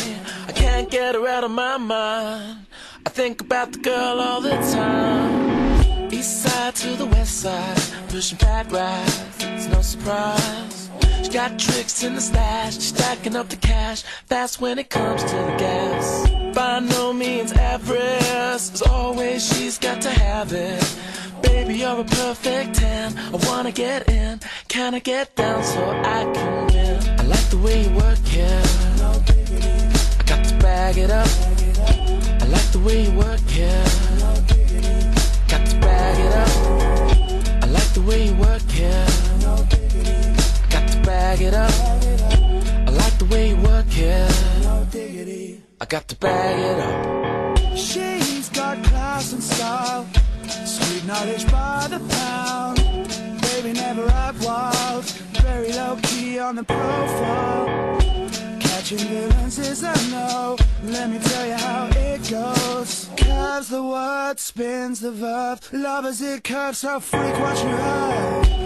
I 0.47 0.53
can't 0.53 0.91
get 0.91 1.15
her 1.15 1.27
out 1.27 1.45
of 1.45 1.53
my 1.53 1.79
mind. 1.79 2.67
I 3.07 3.11
think 3.11 3.41
about 3.41 3.73
the 3.73 3.79
girl 3.79 4.21
all 4.21 4.43
the 4.43 4.57
time. 4.75 6.13
East 6.13 6.43
side 6.43 6.75
to 6.77 6.97
the 6.97 7.07
west 7.07 7.41
side, 7.41 7.81
pushing 8.09 8.37
fat 8.37 8.71
rides, 8.71 9.37
it's 9.41 9.69
no 9.69 9.81
surprise. 9.81 10.74
Got 11.35 11.59
tricks 11.59 12.05
in 12.05 12.15
the 12.15 12.21
stash, 12.21 12.79
stacking 12.79 13.35
up 13.35 13.49
the 13.49 13.57
cash, 13.57 14.05
fast 14.27 14.61
when 14.61 14.79
it 14.79 14.89
comes 14.89 15.21
to 15.25 15.35
the 15.35 15.57
gas. 15.59 16.31
By 16.55 16.79
no 16.79 17.13
means 17.13 17.51
average, 17.55 18.23
as 18.31 18.81
always 18.83 19.45
she's 19.45 19.77
got 19.77 20.01
to 20.03 20.11
have 20.11 20.53
it. 20.53 20.81
Baby, 21.43 21.79
you're 21.79 21.99
a 21.99 22.05
perfect 22.05 22.77
10, 22.77 23.19
I 23.19 23.49
wanna 23.49 23.73
get 23.73 24.09
in, 24.09 24.39
can 24.69 24.95
I 24.95 25.01
get 25.01 25.35
down 25.35 25.65
so 25.65 25.83
I 25.91 26.23
can 26.33 26.67
win? 26.69 27.19
I 27.19 27.25
like 27.25 27.51
the 27.51 27.59
way 27.59 27.83
you 27.83 27.91
work 27.97 28.19
it, 28.23 28.67
I 29.01 30.25
got 30.27 30.45
to 30.45 30.55
bag 30.59 30.99
it 30.99 31.11
up. 31.11 31.27
I 32.43 32.47
like 32.47 32.71
the 32.71 32.79
way 32.79 33.07
you 33.07 33.19
work 33.19 33.41
it. 33.49 33.89
Got 35.49 35.67
to 35.67 35.81
bag 35.81 36.17
it 36.27 36.33
up. 36.33 37.65
I 37.65 37.67
like 37.67 37.93
the 37.93 38.03
way 38.03 38.27
you 38.29 38.35
work. 38.35 38.63
Got 38.69 39.09
to 39.09 39.24
bag 41.35 41.47
it 41.47 41.55
up. 41.55 41.71
I 42.87 42.91
like 42.91 43.19
the 43.19 43.25
way 43.25 43.49
you 43.51 43.57
work 43.57 43.87
it. 43.91 45.65
I 45.81 45.87
got 45.87 46.07
to 46.09 46.17
bag 46.17 46.59
it 46.61 46.79
up. 46.81 47.77
She's 47.77 48.49
got 48.51 48.83
class 48.85 49.33
and 49.33 49.43
style, 49.43 50.07
sweet 50.65 51.05
knowledge 51.07 51.45
by 51.51 51.89
the 51.91 51.99
pound. 52.15 52.79
Baby 53.43 53.73
never 53.73 54.09
act 54.09 54.45
wild, 54.45 55.05
very 55.43 55.73
low 55.73 55.99
key 56.03 56.39
on 56.39 56.55
the 56.55 56.65
profile. 56.65 57.67
Catching 58.61 58.99
villains 58.99 59.59
is 59.59 59.83
a 59.83 59.95
no. 60.11 60.57
Let 60.85 61.11
me 61.11 61.19
tell 61.19 61.47
you 61.47 61.55
how 61.55 61.89
it 61.97 62.31
goes. 62.31 63.09
Curves 63.17 63.69
the 63.69 63.83
word, 63.83 64.39
spins 64.39 65.01
the 65.01 65.11
verb. 65.11 65.59
Love 65.73 66.07
as 66.07 66.23
it 66.23 66.45
curves, 66.45 66.79
so 66.79 67.01
freak 67.01 67.39
what 67.41 67.59
you 67.65 67.71
heard. 67.71 68.64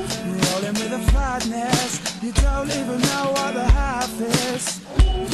Rolling 0.69 0.83
with 0.83 1.07
the 1.07 1.13
fatness, 1.13 2.23
you 2.23 2.33
don't 2.33 2.71
even 2.71 3.01
know 3.01 3.33
what 3.33 3.55
the 3.55 3.65
half 3.65 4.21
is. 4.21 4.81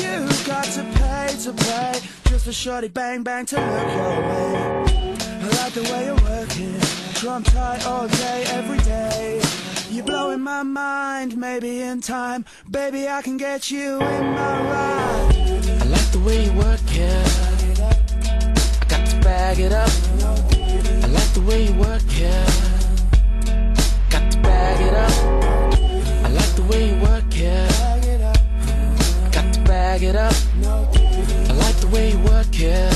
You 0.01 0.29
got 0.47 0.65
to 0.65 0.85
pay 0.95 1.35
to 1.43 1.53
play, 1.53 2.01
just 2.27 2.45
for 2.45 2.53
shorty 2.53 2.87
bang 2.87 3.25
bang 3.25 3.45
to 3.47 3.57
look 3.57 3.89
your 3.97 4.21
way. 4.29 5.15
I 5.43 5.49
like 5.59 5.73
the 5.73 5.83
way 5.91 6.05
you're 6.05 6.23
working, 6.23 6.79
drum 7.15 7.43
tight 7.43 7.85
all 7.85 8.07
day, 8.07 8.45
every 8.49 8.79
day. 8.79 9.43
You're 9.91 10.05
blowing 10.05 10.41
my 10.41 10.63
mind, 10.63 11.37
maybe 11.37 11.83
in 11.83 12.01
time, 12.01 12.45
baby 12.71 13.09
I 13.09 13.21
can 13.23 13.37
get 13.37 13.73
you 13.73 13.95
in 13.95 14.25
my 14.35 14.63
ride. 14.71 15.35
I 15.81 15.85
like 15.87 16.11
the 16.13 16.23
way 16.25 16.45
you 16.45 16.53
work 16.53 16.81
it. 16.91 17.81
I 17.81 18.87
got 18.89 19.07
to 19.07 19.21
bag 19.21 19.59
it 19.59 19.73
up. 19.73 19.91
I 21.03 21.07
like 21.09 21.33
the 21.35 21.45
way 21.45 21.67
you 21.67 21.75
work 21.75 22.03
it. 22.07 22.74
Way 26.69 26.89
you 26.89 27.03
work 27.03 27.25
it. 27.33 28.33
Got 29.33 29.55
to 29.55 29.61
bag 29.61 30.03
it 30.03 30.17
up. 30.17 30.35
I 30.63 31.53
like 31.53 31.77
the 31.77 31.89
way 31.93 32.13
you 32.13 32.19
work 32.19 32.47
it. 32.53 32.95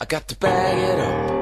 I 0.00 0.04
got 0.04 0.28
to 0.28 0.36
bag 0.36 0.78
it 0.78 0.98
up. 1.00 1.41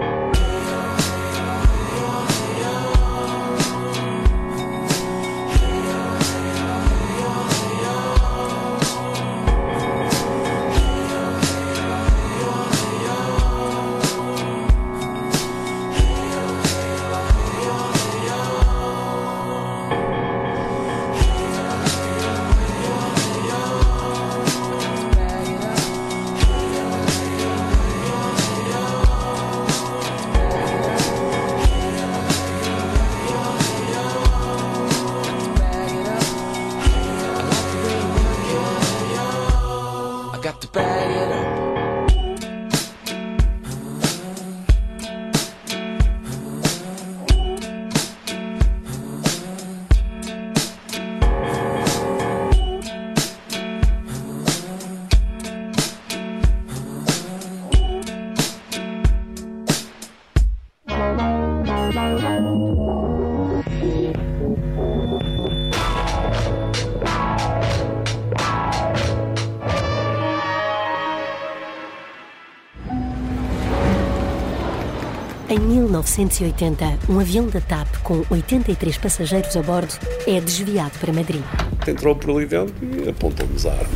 1980, 75.91 76.99
um 77.09 77.19
avião 77.19 77.49
da 77.49 77.61
TAP 77.61 77.97
com 78.05 78.25
83 78.31 78.97
passageiros 78.97 79.57
a 79.57 79.63
bordo 79.63 79.93
é 80.27 80.41
desviado 80.41 80.97
para 81.01 81.13
Madrid. 81.13 81.43
Entrou 81.87 82.15
por 82.15 82.31
ali 82.31 82.47
dentro 82.47 82.75
e 82.83 83.09
apontou-nos 83.09 83.67
a 83.67 83.73
arma. 83.73 83.91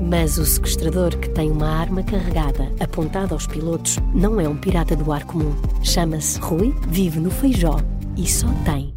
Mas 0.00 0.38
o 0.38 0.46
sequestrador, 0.46 1.16
que 1.18 1.28
tem 1.28 1.50
uma 1.50 1.68
arma 1.68 2.02
carregada 2.02 2.72
apontada 2.80 3.34
aos 3.34 3.46
pilotos, 3.46 3.98
não 4.14 4.40
é 4.40 4.48
um 4.48 4.56
pirata 4.56 4.94
do 4.94 5.12
ar 5.12 5.24
comum. 5.24 5.54
Chama-se 5.82 6.38
Rui, 6.38 6.74
vive 6.88 7.20
no 7.20 7.30
Feijó 7.30 7.78
e 8.16 8.26
só 8.28 8.48
tem 8.64 8.94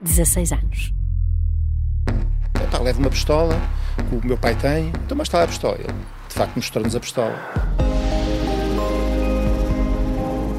16 0.00 0.52
anos. 0.52 0.94
Pá, 2.70 2.78
leva 2.78 2.98
uma 2.98 3.10
pistola, 3.10 3.54
que 3.96 4.16
o 4.16 4.26
meu 4.26 4.36
pai 4.36 4.54
tem, 4.56 4.88
então 5.04 5.16
mas 5.16 5.28
está 5.28 5.38
lá 5.38 5.44
a 5.44 5.48
pistola. 5.48 5.76
Ele, 5.78 5.94
de 6.28 6.34
facto, 6.34 6.56
mostrou-nos 6.56 6.96
a 6.96 7.00
pistola. 7.00 7.65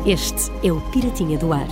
Este 0.08 0.50
é 0.66 0.72
o 0.72 0.80
Piratinha 0.90 1.38
do 1.38 1.52
Ar. 1.52 1.68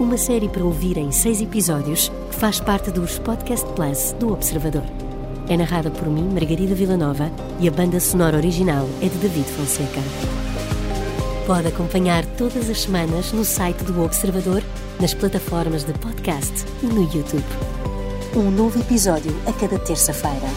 uma 0.00 0.18
série 0.18 0.48
para 0.48 0.64
ouvir 0.64 0.96
em 0.96 1.12
seis 1.12 1.40
episódios 1.40 2.08
que 2.30 2.34
faz 2.34 2.58
parte 2.58 2.90
dos 2.90 3.20
Podcast 3.20 3.64
Plus 3.74 4.10
do 4.18 4.32
Observador. 4.32 4.82
É 5.48 5.56
narrada 5.56 5.88
por 5.88 6.08
mim, 6.08 6.28
Margarida 6.34 6.74
Villanova, 6.74 7.30
e 7.60 7.68
a 7.68 7.70
banda 7.70 8.00
sonora 8.00 8.38
original 8.38 8.88
é 9.00 9.08
de 9.08 9.16
David 9.18 9.48
Fonseca. 9.50 10.00
Pode 11.46 11.68
acompanhar 11.68 12.26
todas 12.36 12.68
as 12.68 12.82
semanas 12.82 13.30
no 13.30 13.44
site 13.44 13.84
do 13.84 14.02
Observador, 14.02 14.64
nas 15.00 15.14
plataformas 15.14 15.84
de 15.84 15.92
podcast 15.92 16.64
e 16.82 16.86
no 16.86 17.02
YouTube. 17.02 17.44
Um 18.34 18.50
novo 18.50 18.80
episódio 18.80 19.30
a 19.46 19.52
cada 19.52 19.78
terça-feira. 19.78 20.48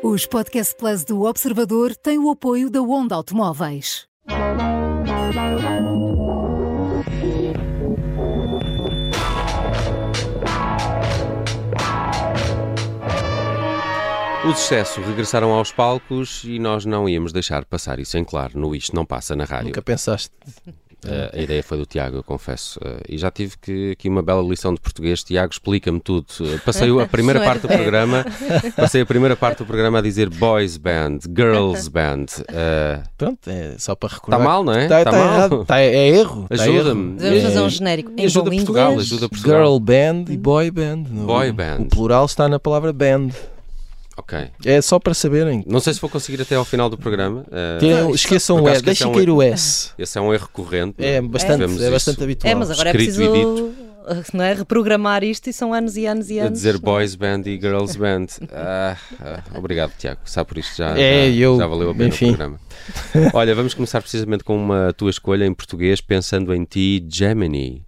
Os 0.00 0.26
Podcast 0.26 0.76
Plus 0.76 1.02
do 1.02 1.22
Observador 1.22 1.96
têm 1.96 2.20
o 2.20 2.30
apoio 2.30 2.70
da 2.70 2.80
Onda 2.80 3.16
Automóveis. 3.16 4.13
Os 14.46 14.60
excessos 14.60 15.04
regressaram 15.06 15.52
aos 15.52 15.72
palcos 15.72 16.44
e 16.44 16.58
nós 16.58 16.84
não 16.84 17.08
íamos 17.08 17.32
deixar 17.32 17.64
passar 17.64 17.98
isso 17.98 18.18
em 18.18 18.24
claro 18.24 18.58
no 18.58 18.74
Isto 18.74 18.94
Não 18.94 19.04
Passa 19.04 19.34
na 19.34 19.44
Rádio. 19.44 19.66
Nunca 19.66 19.82
pensaste. 19.82 20.30
Uh, 21.04 21.38
a 21.38 21.42
ideia 21.42 21.62
foi 21.62 21.78
do 21.78 21.86
Tiago, 21.86 22.16
eu 22.16 22.22
confesso. 22.22 22.78
Uh, 22.80 23.00
e 23.08 23.18
já 23.18 23.30
tive 23.30 23.56
que, 23.60 23.90
aqui 23.92 24.08
uma 24.08 24.22
bela 24.22 24.42
lição 24.42 24.72
de 24.74 24.80
português. 24.80 25.22
Tiago, 25.22 25.52
explica-me 25.52 26.00
tudo. 26.00 26.26
Uh, 26.40 26.58
passei 26.64 26.90
a 26.98 27.06
primeira 27.06 27.40
é 27.40 27.44
parte 27.44 27.62
do 27.62 27.68
programa, 27.68 28.24
passei 28.76 29.02
a 29.02 29.06
primeira 29.06 29.36
parte 29.36 29.58
do 29.58 29.66
programa 29.66 29.98
a 29.98 30.02
dizer 30.02 30.28
boys 30.30 30.76
band, 30.76 31.18
girls 31.36 31.88
band. 31.90 32.26
Pronto, 33.18 33.38
é 33.48 33.74
só 33.78 33.94
para 33.94 34.14
recordar. 34.14 34.40
Está 34.40 34.50
mal, 34.50 34.64
não 34.64 34.72
é? 34.72 34.82
Está 34.84 35.04
Tá 35.04 35.10
tá 35.10 35.16
mal. 35.18 35.26
errado. 35.34 35.64
Tá- 35.64 35.80
é 35.80 36.08
erro. 36.08 36.46
tá 36.48 36.54
Ajuda-me. 36.62 37.16
Devemos 37.16 37.42
fazer 37.44 37.60
um 37.60 37.66
É 37.66 37.70
genérico 37.70 38.12
em 38.16 38.24
ajuda 38.24 38.50
Portugal, 38.50 38.90
inglês. 38.92 39.06
ajuda 39.12 39.28
Portugal. 39.28 39.58
Girl 39.66 39.78
band 39.78 40.24
e 40.32 40.36
boy 40.36 40.70
band. 40.70 41.04
No- 41.10 41.26
Boy 41.26 41.52
band. 41.52 41.78
O 41.80 41.86
plural 41.86 42.24
está 42.26 42.48
na 42.48 42.58
palavra 42.58 42.92
band. 42.92 43.28
Ok. 44.16 44.38
É 44.64 44.80
só 44.80 44.98
para 44.98 45.12
saberem. 45.12 45.64
Não 45.66 45.80
sei 45.80 45.92
se 45.92 46.00
vou 46.00 46.08
conseguir 46.08 46.40
até 46.40 46.54
ao 46.54 46.64
final 46.64 46.88
do 46.88 46.96
programa. 46.96 47.40
Uh, 47.48 47.78
Tem- 47.80 48.10
esqueçam 48.12 48.62
o 48.62 48.68
S. 48.68 48.82
Deixem 48.82 48.92
esqueci 48.92 49.08
um 49.08 49.12
cair 49.12 49.30
o 49.30 49.42
S. 49.42 49.90
Esse 49.98 50.18
é 50.18 50.20
um 50.20 50.32
erro 50.32 50.48
corrente. 50.52 51.04
É 51.04 51.20
não 51.20 51.28
bastante, 51.28 51.82
é 51.82 51.90
bastante 51.90 52.22
habitual. 52.22 52.52
É, 52.52 52.54
mas 52.54 52.70
agora 52.70 52.90
é 52.90 52.92
Escrito 52.92 53.20
e 53.20 53.26
preciso 53.28 53.74
não 54.32 54.44
é, 54.44 54.52
reprogramar 54.54 55.24
isto 55.24 55.48
e 55.48 55.52
são 55.52 55.72
anos 55.72 55.96
e 55.96 56.06
anos 56.06 56.30
e 56.30 56.38
A 56.40 56.44
anos. 56.44 56.58
dizer 56.58 56.78
boys 56.78 57.14
band 57.14 57.42
e 57.46 57.58
girls 57.60 57.98
band. 57.98 58.26
Ah, 58.52 58.96
ah, 59.20 59.42
obrigado, 59.56 59.92
Tiago. 59.98 60.20
Sabe 60.24 60.48
por 60.48 60.58
isto 60.58 60.76
já, 60.76 60.96
É, 60.98 61.30
já, 61.30 61.36
eu- 61.38 61.56
já 61.58 61.66
valeu 61.66 61.90
a 61.90 61.94
pena 61.94 62.08
enfim. 62.08 62.26
o 62.26 62.28
programa. 62.36 62.60
Olha, 63.32 63.54
vamos 63.54 63.72
começar 63.74 64.00
precisamente 64.00 64.44
com 64.44 64.56
uma 64.56 64.92
tua 64.92 65.10
escolha 65.10 65.44
em 65.46 65.54
português, 65.54 66.00
pensando 66.00 66.52
em 66.54 66.64
ti, 66.64 67.04
Gemini. 67.10 67.82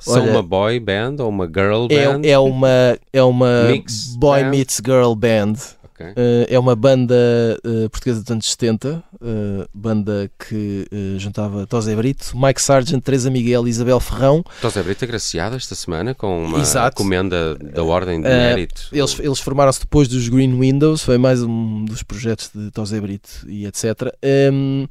São 0.00 0.22
Olha, 0.22 0.32
uma 0.32 0.42
boy 0.42 0.78
band 0.78 1.16
ou 1.20 1.28
uma 1.28 1.46
girl 1.46 1.86
band? 1.88 2.20
É, 2.24 2.30
é 2.30 2.38
uma, 2.38 2.98
é 3.12 3.22
uma 3.22 3.64
Mix 3.70 4.14
boy 4.16 4.42
band? 4.44 4.50
meets 4.50 4.80
girl 4.84 5.14
band. 5.14 5.54
Ok. 5.98 6.12
Eh, 6.14 6.46
é 6.50 6.58
uma 6.58 6.76
banda 6.76 7.14
eh, 7.64 7.88
portuguesa 7.88 8.20
dos 8.20 8.30
anos 8.30 8.50
70, 8.50 9.02
eh, 9.14 9.66
banda 9.72 10.30
que 10.38 10.86
juntava 11.16 11.66
Tosé 11.66 11.96
Brito, 11.96 12.32
Mike 12.36 12.60
Sargent, 12.60 13.02
Teresa 13.02 13.30
Miguel 13.30 13.66
e 13.66 13.70
Isabel 13.70 13.98
Ferrão. 13.98 14.44
José 14.60 14.82
Brito 14.82 15.04
agraciado 15.04 15.56
esta 15.56 15.74
semana 15.74 16.14
com 16.14 16.44
uma 16.44 16.60
Exato. 16.60 16.96
comenda 16.96 17.54
da 17.54 17.82
Ordem 17.82 18.20
de 18.20 18.28
Mérito. 18.28 18.88
Eles, 18.92 19.18
eles 19.18 19.40
formaram-se 19.40 19.80
depois 19.80 20.06
dos 20.06 20.28
Green 20.28 20.58
Windows, 20.58 21.02
foi 21.02 21.16
mais 21.16 21.42
um 21.42 21.86
dos 21.86 22.02
projetos 22.02 22.50
de 22.54 22.70
Tosé 22.70 23.00
Brito 23.00 23.46
e 23.48 23.64
etc. 23.66 24.12
Em, 24.22 24.86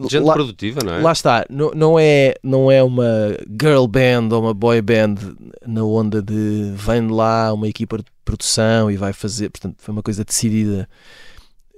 Gente 0.00 0.24
lá- 0.24 0.34
produtiva, 0.34 0.80
não 0.84 0.94
é? 0.94 1.02
Lá 1.02 1.12
está, 1.12 1.44
não, 1.50 1.70
não, 1.72 1.98
é, 1.98 2.34
não 2.42 2.70
é 2.70 2.82
uma 2.82 3.36
girl 3.60 3.86
band 3.86 4.28
ou 4.32 4.42
uma 4.42 4.54
boy 4.54 4.80
band 4.80 5.14
na 5.66 5.82
onda 5.82 6.22
de 6.22 6.72
vem 6.76 7.06
de 7.06 7.12
lá 7.12 7.52
uma 7.52 7.66
equipa 7.66 7.98
de 7.98 8.04
produção 8.24 8.90
e 8.90 8.96
vai 8.96 9.12
fazer, 9.12 9.50
portanto, 9.50 9.76
foi 9.78 9.92
uma 9.92 10.02
coisa 10.02 10.24
decidida 10.24 10.88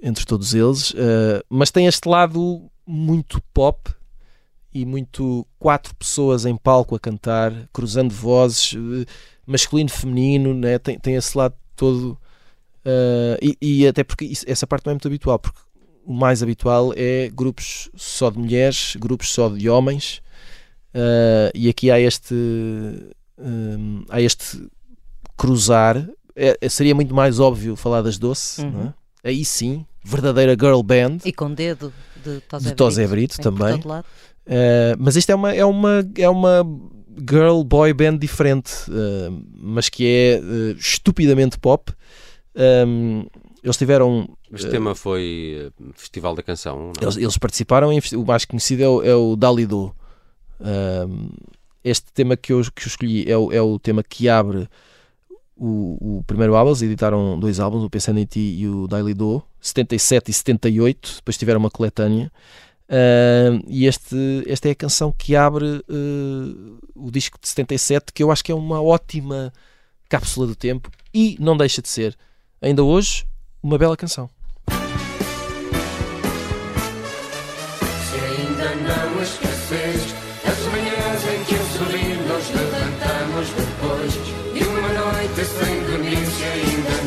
entre 0.03 0.25
todos 0.25 0.53
eles, 0.53 0.93
eh, 0.95 1.43
mas 1.49 1.71
tem 1.71 1.87
este 1.87 2.07
lado 2.07 2.69
muito 2.85 3.41
pop 3.53 3.89
e 4.73 4.85
muito 4.85 5.45
quatro 5.59 5.95
pessoas 5.95 6.45
em 6.45 6.55
palco 6.55 6.95
a 6.95 6.99
cantar, 6.99 7.51
cruzando 7.73 8.13
vozes, 8.13 8.73
eh, 8.75 9.05
masculino, 9.47 9.89
feminino, 9.89 10.53
né? 10.53 10.77
tem, 10.79 10.97
tem 10.99 11.15
esse 11.15 11.35
lado 11.37 11.55
todo. 11.75 12.17
eh, 12.85 13.39
e, 13.41 13.57
e 13.83 13.87
até 13.87 14.03
porque 14.03 14.25
isso- 14.25 14.45
essa 14.47 14.65
parte 14.67 14.85
não 14.85 14.91
é 14.91 14.93
muito 14.95 15.07
habitual, 15.07 15.37
porque 15.39 15.59
o 16.05 16.13
mais 16.13 16.41
habitual 16.43 16.93
é 16.95 17.29
grupos 17.33 17.89
só 17.95 18.29
de 18.29 18.37
mulheres, 18.39 18.95
grupos 18.99 19.29
só 19.29 19.49
de 19.49 19.69
homens, 19.69 20.21
eh, 20.93 21.51
e 21.55 21.69
aqui 21.69 21.89
há 21.91 21.99
este 21.99 22.33
hum, 23.37 24.03
há 24.09 24.21
este 24.21 24.67
cruzar. 25.37 26.07
É- 26.35 26.57
é- 26.61 26.69
seria 26.69 26.95
muito 26.95 27.13
mais 27.13 27.39
óbvio 27.39 27.75
falar 27.75 28.01
das 28.01 28.17
Doce, 28.17 28.61
Uhum. 28.61 28.87
é? 29.23 29.29
aí 29.29 29.43
sim, 29.45 29.85
verdadeira 30.03 30.53
girl 30.59 30.81
band. 30.81 31.17
E 31.25 31.31
com 31.33 31.53
dedo 31.53 31.93
de 32.23 32.39
Tosé 32.41 32.69
De 32.69 32.75
Tosé 32.75 33.07
Brito. 33.07 33.35
Brito 33.35 33.41
também. 33.41 33.75
Uh, 33.79 34.95
mas 34.97 35.15
isto 35.15 35.29
é 35.31 35.35
uma, 35.35 35.53
é 35.53 35.63
uma, 35.65 36.03
é 36.17 36.29
uma 36.29 36.63
girl 37.29 37.63
boy 37.63 37.93
band 37.93 38.17
diferente, 38.17 38.71
uh, 38.89 39.43
mas 39.55 39.89
que 39.89 40.05
é 40.05 40.39
uh, 40.41 40.71
estupidamente 40.79 41.59
pop. 41.59 41.91
Um, 42.87 43.25
eles 43.63 43.77
tiveram. 43.77 44.27
Este 44.51 44.67
uh, 44.67 44.71
tema 44.71 44.95
foi 44.95 45.67
eh, 45.67 45.83
Festival 45.93 46.35
da 46.35 46.41
Canção. 46.41 46.91
é? 46.99 47.03
eles, 47.03 47.17
eles 47.17 47.37
participaram, 47.37 47.91
em, 47.93 47.99
o 48.15 48.25
mais 48.25 48.45
conhecido 48.45 48.83
é 48.83 48.87
o, 48.87 49.03
é 49.03 49.15
o 49.15 49.35
Dalido. 49.35 49.95
Um, 50.59 51.29
este 51.83 52.11
tema 52.13 52.37
que 52.37 52.53
eu, 52.53 52.61
que 52.75 52.83
eu 52.83 52.87
escolhi 52.87 53.29
é 53.29 53.37
o, 53.37 53.51
é 53.51 53.61
o 53.61 53.79
tema 53.79 54.03
que 54.03 54.29
abre 54.29 54.67
o, 55.55 56.17
o 56.19 56.23
primeiro 56.25 56.55
álbum. 56.55 56.71
Eles 56.71 56.81
editaram 56.81 57.39
dois 57.39 57.59
álbuns, 57.59 57.83
o 57.83 57.89
Pensando 57.89 58.19
em 58.19 58.25
Ti 58.25 58.39
e 58.39 58.67
o 58.67 58.87
Dalido, 58.87 59.43
77 59.59 60.31
e 60.31 60.33
78. 60.33 61.15
Depois 61.17 61.37
tiveram 61.37 61.59
uma 61.59 61.69
coletânea. 61.69 62.31
Um, 62.91 63.61
e 63.67 63.85
este, 63.85 64.43
esta 64.47 64.67
é 64.67 64.71
a 64.71 64.75
canção 64.75 65.13
que 65.17 65.35
abre 65.35 65.65
uh, 65.65 66.79
o 66.93 67.09
disco 67.09 67.39
de 67.39 67.47
77, 67.47 68.11
que 68.11 68.21
eu 68.21 68.29
acho 68.31 68.43
que 68.43 68.51
é 68.51 68.55
uma 68.55 68.81
ótima 68.81 69.53
cápsula 70.09 70.45
do 70.45 70.55
tempo 70.55 70.91
e 71.13 71.37
não 71.39 71.55
deixa 71.55 71.81
de 71.81 71.87
ser, 71.87 72.17
ainda 72.61 72.83
hoje, 72.83 73.25
uma 73.63 73.77
bela 73.77 73.95
canção. 73.95 74.29
Se 78.09 78.17
ainda 78.19 78.75
não 78.75 79.21
esqueces 79.21 80.15
as 80.45 80.59
manhãs 80.71 81.23
em 81.27 81.43
que 81.45 81.55
a 81.55 81.63
sorrir 81.77 82.17
nos 82.27 82.49
levantamos 82.49 83.49
depois 83.49 84.13
de 84.53 84.63
uma 84.63 84.89
noite 84.89 85.45
sem 85.45 85.83
dormir, 85.85 86.25
se 86.25 86.43
ainda 86.43 87.00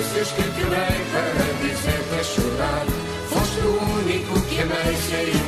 luzes 0.00 0.32
que 0.32 0.42
queimei 0.42 1.00
para 1.12 1.46
dizer-te 1.62 2.14
a 2.20 2.24
chorar. 2.24 2.86
Foste 3.28 3.60
o 3.60 3.72
único 4.00 4.40
que 4.48 4.60
amei 4.60 4.96
sair. 4.96 5.39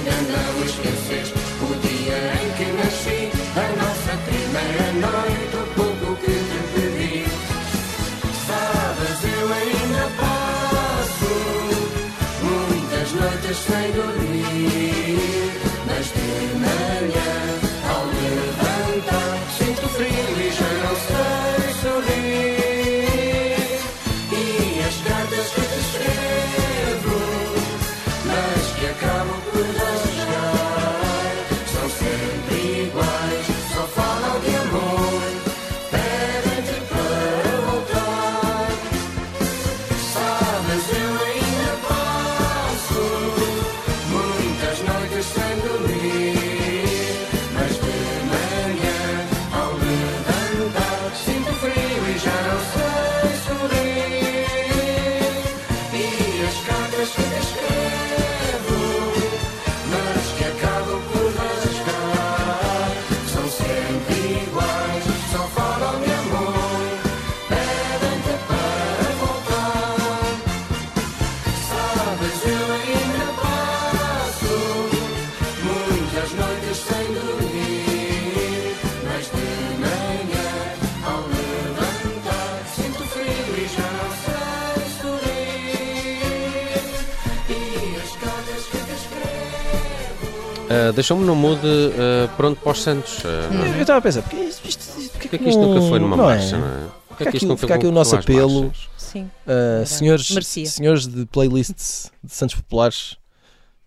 Ah, 90.89 90.93
Deixou-me 90.93 91.25
no 91.25 91.35
mood 91.35 91.61
ah, 91.65 92.29
pronto 92.37 92.61
para 92.61 92.73
os 92.73 92.83
Santos. 92.83 93.19
Ah, 93.25 93.55
Eu 93.77 93.81
estava 93.83 93.99
a 93.99 94.03
pensar, 94.03 94.23
porque 94.23 94.37
isto, 94.37 94.67
isto, 94.69 94.99
isto, 95.01 95.13
Porquê 95.13 95.39
que 95.39 95.49
isto 95.49 95.61
nunca 95.61 95.81
foi 95.89 95.99
numa 95.99 96.17
não 96.17 96.25
marcha, 96.25 96.57
não 96.59 96.67
é? 96.67 96.89
Porquê 97.09 97.25
Fica 97.25 97.31
que 97.31 97.37
isto 97.37 97.37
aqui, 97.37 97.47
nunca 97.47 97.61
fica 97.61 97.75
aqui 97.75 97.87
o 97.87 97.93
nosso 97.93 98.17
apelo. 98.17 98.73
Uh, 99.15 99.85
senhores, 99.87 100.31
Merecia. 100.31 100.67
senhores 100.67 101.07
de 101.07 101.27
playlists 101.27 102.11
de 102.25 102.33
Santos 102.33 102.55
Populares, 102.57 103.13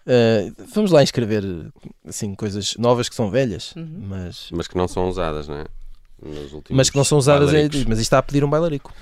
uh, 0.06 0.54
vamos 0.74 0.92
lá 0.92 1.02
inscrever 1.02 1.44
assim, 2.08 2.36
coisas 2.36 2.76
novas 2.78 3.10
que 3.10 3.16
são 3.16 3.32
velhas, 3.32 3.74
Uhum. 3.76 4.04
mas, 4.08 4.50
Mas 4.52 4.68
que 4.68 4.78
não 4.78 4.88
são 4.88 5.10
usadas, 5.10 5.48
não 5.48 5.56
é? 5.58 5.66
Nos 6.22 6.54
últimos 6.54 6.78
mas 6.78 6.90
que 6.90 6.96
não 6.98 7.04
são 7.04 7.18
usadas. 7.18 7.54
É, 7.54 7.64
mas 7.64 7.76
isto 7.76 7.92
está 8.02 8.20
a 8.20 8.24
pedir 8.24 8.44
um 8.44 8.50
bailarico. 8.50 8.94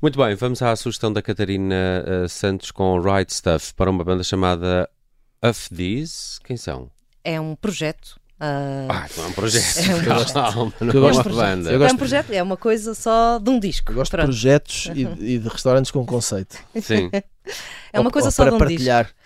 Muito 0.00 0.18
bem, 0.18 0.34
vamos 0.34 0.62
à 0.62 0.74
sugestão 0.74 1.12
da 1.12 1.20
Catarina 1.20 2.04
ah, 2.24 2.28
Santos 2.28 2.70
com 2.70 2.98
Right 3.00 3.32
Stuff 3.32 3.74
para 3.74 3.90
uma 3.90 4.02
banda 4.02 4.24
chamada 4.24 4.88
Of 5.44 5.68
These. 5.74 6.40
Quem 6.44 6.56
são? 6.56 6.90
É 7.24 7.40
um 7.40 7.54
projeto. 7.54 8.18
ah, 8.40 8.86
Ah, 8.88 9.06
não 9.16 9.24
é 9.24 9.26
um 9.28 9.32
projeto. 9.32 9.78
É 9.78 9.94
um 9.94 10.00
projeto. 10.04 10.32
Calma, 10.32 10.72
não 10.80 10.92
Eu 10.92 11.06
é 11.06 11.12
gosto- 11.12 11.28
uma 11.28 11.36
banda. 11.42 11.70
é 11.72 11.92
um 11.92 11.96
projeto, 11.96 12.30
é 12.32 12.42
uma 12.42 12.56
coisa 12.56 12.94
só 12.94 13.38
de 13.38 13.50
um 13.50 13.58
disco. 13.60 13.92
Eu 13.92 13.96
gosto 13.96 14.10
de 14.10 14.16
Pronto. 14.16 14.26
projetos 14.26 14.86
e, 14.86 15.04
de- 15.04 15.24
e 15.24 15.38
de 15.38 15.48
restaurantes 15.48 15.90
com 15.90 16.04
conceito. 16.04 16.58
Sim. 16.80 17.10
É 17.92 17.98
uma 18.00 18.08
Ou- 18.08 18.12
coisa 18.12 18.28
ou 18.28 18.32
só 18.32 18.44
de 18.48 18.54
um 18.54 18.58
partilhar. 18.58 19.04
disco. 19.04 19.18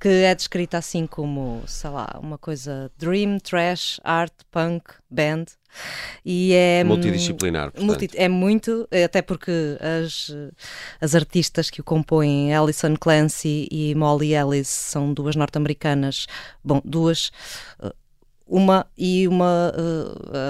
Que 0.00 0.08
é 0.08 0.34
descrita 0.34 0.78
assim 0.78 1.06
como, 1.06 1.62
sei 1.66 1.90
lá, 1.90 2.18
uma 2.22 2.38
coisa 2.38 2.90
dream, 2.96 3.38
trash, 3.38 4.00
art, 4.02 4.32
punk, 4.50 4.84
band. 5.10 5.44
E 6.24 6.52
é. 6.52 6.82
hum, 6.84 6.88
Multidisciplinar, 6.88 7.72
multi- 7.78 8.10
é 8.14 8.28
muito, 8.28 8.88
até 9.04 9.22
porque 9.22 9.52
as, 9.80 10.30
as 11.00 11.14
artistas 11.14 11.70
que 11.70 11.80
o 11.80 11.84
compõem, 11.84 12.54
Alison 12.54 12.94
Clancy 12.96 13.68
e 13.70 13.94
Molly 13.94 14.34
Ellis, 14.34 14.68
são 14.68 15.12
duas 15.14 15.36
norte-americanas. 15.36 16.26
Bom, 16.62 16.80
duas. 16.84 17.30
eh, 17.82 17.92
Uma 18.46 18.84
e 18.98 19.28
uma. 19.28 19.72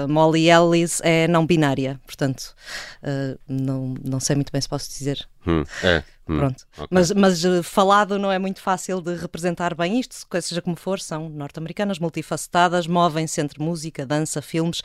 a 0.03 0.07
Molly 0.07 0.49
Ellis 0.49 0.99
é 1.03 1.27
não 1.27 1.45
binária, 1.45 1.99
portanto, 2.05 2.55
eh, 3.03 3.37
não, 3.47 3.93
não 4.03 4.19
sei 4.19 4.35
muito 4.35 4.51
bem 4.51 4.59
se 4.59 4.67
posso 4.67 4.89
dizer 4.89 5.27
Hum, 5.45 5.63
é. 5.83 6.03
hum, 6.29 6.37
Pronto. 6.37 6.65
ok. 6.77 6.87
Mas, 6.91 7.11
mas 7.11 7.43
eh, 7.43 7.63
falado 7.63 8.19
não 8.19 8.31
é 8.31 8.37
muito 8.37 8.61
fácil 8.61 9.01
de 9.01 9.15
representar 9.15 9.73
bem 9.75 9.99
isto, 9.99 10.13
se- 10.15 10.41
seja 10.41 10.61
como 10.61 10.75
for, 10.75 10.99
são 10.99 11.27
norte-americanas, 11.29 11.97
multifacetadas, 11.97 12.85
movem-se 12.87 13.41
entre 13.41 13.59
música, 13.61 14.05
dança, 14.05 14.41
filmes. 14.41 14.81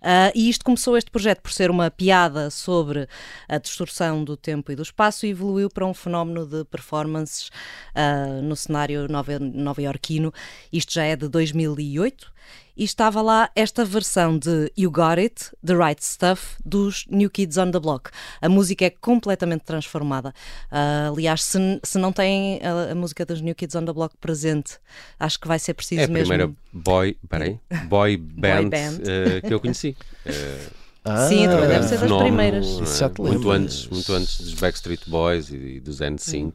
Ah, 0.00 0.30
e 0.34 0.48
isto 0.48 0.64
começou 0.64 0.96
este 0.96 1.10
projeto 1.10 1.40
por 1.42 1.52
ser 1.52 1.70
uma 1.70 1.90
piada 1.90 2.50
sobre 2.50 3.08
a 3.48 3.58
distorção 3.58 4.22
do 4.22 4.36
tempo 4.36 4.70
e 4.70 4.76
do 4.76 4.82
espaço 4.82 5.26
e 5.26 5.30
evoluiu 5.30 5.68
para 5.68 5.84
um 5.84 5.92
fenómeno 5.94 6.46
de 6.46 6.64
performances 6.64 7.50
ah, 7.94 8.40
no 8.42 8.54
cenário 8.54 9.08
nova- 9.08 9.38
nova-iorquino. 9.40 10.32
Isto 10.72 10.92
já 10.94 11.04
é 11.04 11.16
de 11.16 11.28
2008 11.28 12.32
e 12.76 12.84
estava 12.84 13.22
lá 13.22 13.50
esta 13.56 13.84
versão 13.84 14.38
de 14.38 14.70
You 14.76 14.90
Got 14.90 15.18
It, 15.18 15.50
The 15.64 15.74
Right 15.74 16.04
Stuff, 16.04 16.56
dos 16.64 17.06
New 17.08 17.30
Kids 17.30 17.56
on 17.56 17.70
the 17.70 17.80
Block. 17.80 18.10
A 18.40 18.48
música 18.48 18.84
é 18.84 18.90
completamente 18.90 19.62
transformada. 19.64 20.34
Ah, 20.70 21.08
aliás, 21.08 21.42
se, 21.42 21.58
se 21.82 21.98
não 21.98 22.12
têm 22.12 22.60
a, 22.62 22.92
a 22.92 22.94
música 22.94 23.24
dos 23.24 23.40
New 23.40 23.54
Kids 23.54 23.74
on 23.74 23.84
the 23.84 23.92
Block 23.92 24.14
presente, 24.20 24.74
acho 25.18 25.40
que 25.40 25.48
vai 25.48 25.58
ser 25.58 25.74
preciso 25.74 26.02
É 26.02 26.04
a 26.04 26.08
mesmo. 26.08 26.28
primeira 26.28 26.52
boy, 26.72 27.16
peraí, 27.28 27.58
boy 27.88 28.16
band, 28.20 28.68
band. 28.70 29.00
eh, 29.06 29.40
que 29.40 29.52
eu 29.54 29.60
conheci. 29.60 29.96
Eh, 30.24 30.68
Ah, 31.08 31.28
Sim, 31.28 31.46
também 31.46 31.68
deve 31.68 31.84
ser 31.84 31.90
das 31.90 32.00
fenómeno, 32.00 32.24
primeiras. 32.36 32.66
é? 32.66 33.08
Muito 33.22 33.48
antes, 33.52 33.86
muito 33.86 34.12
antes 34.12 34.40
dos 34.40 34.54
Backstreet 34.54 35.02
Boys 35.06 35.50
e, 35.50 35.54
e 35.76 35.80
dos 35.80 36.00
N5. 36.00 36.54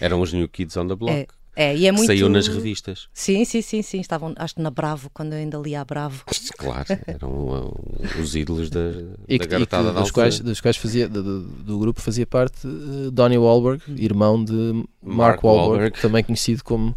Eram 0.00 0.20
os 0.20 0.32
New 0.32 0.48
Kids 0.48 0.76
on 0.76 0.88
the 0.88 0.96
Block. 0.96 1.14
É, 1.14 1.26
é, 1.56 1.76
e 1.76 1.86
é 1.86 1.90
que 1.90 1.96
muito. 1.96 2.06
Saiu 2.06 2.28
nas 2.28 2.48
revistas. 2.48 3.08
Sim, 3.12 3.44
sim, 3.44 3.62
sim, 3.62 3.82
sim. 3.82 4.00
Estavam, 4.00 4.32
acho 4.36 4.54
que 4.56 4.62
na 4.62 4.70
Bravo, 4.70 5.08
quando 5.14 5.32
eu 5.34 5.38
ainda 5.38 5.56
lia 5.58 5.80
a 5.80 5.84
Bravo. 5.84 6.24
Claro, 6.58 6.86
eram 7.06 7.30
uh, 7.30 8.20
os 8.20 8.34
ídolos 8.34 8.70
da, 8.70 8.80
E, 8.80 8.92
da 8.92 8.94
que- 8.94 9.34
e 9.34 9.38
que 9.38 9.46
garotada 9.46 9.92
da 9.92 10.00
dos, 10.00 10.10
quais, 10.10 10.40
dos 10.40 10.60
quais 10.60 10.76
fazia, 10.76 11.08
do, 11.08 11.42
do- 11.42 11.78
grupo 11.78 12.00
fazia 12.00 12.26
parte 12.26 12.66
eh, 12.66 13.10
Donnie 13.12 13.38
Wahlberg, 13.38 13.82
irmão 14.02 14.42
de 14.44 14.52
Mark, 14.52 14.84
Mark 15.02 15.44
Wahlberg, 15.44 15.68
Wahlberg. 15.70 16.00
também 16.00 16.24
conhecido 16.24 16.64
como 16.64 16.96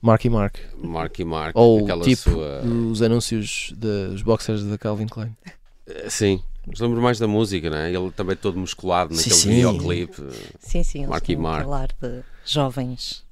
Marky 0.00 0.28
Mark. 0.30 0.56
Marky 0.78 1.24
Mark, 1.24 1.56
Ou 1.56 1.84
aquela 1.84 2.02
tipo 2.02 2.30
sua... 2.30 2.60
dos 2.62 3.02
anúncios 3.02 3.72
dos 3.76 4.22
boxers 4.22 4.64
da 4.64 4.76
Calvin 4.78 5.06
Klein. 5.06 5.36
Eh, 5.86 6.08
Sim, 6.10 6.42
mas 6.66 6.80
lembro 6.80 7.00
mais 7.00 7.18
da 7.20 7.28
música, 7.28 7.70
não 7.70 7.76
é? 7.76 7.92
Ele 7.92 8.10
também 8.10 8.34
todo 8.36 8.58
musculado 8.58 9.14
Sim, 9.14 9.30
naquele 9.30 9.34
sim. 9.36 9.48
videoclipe. 9.50 10.22
Sim, 10.58 10.82
sim, 10.82 11.06
Marky 11.06 11.36
Mark. 11.36 11.64
falar 11.64 11.88
de 12.00 12.22
jovens 12.44 13.22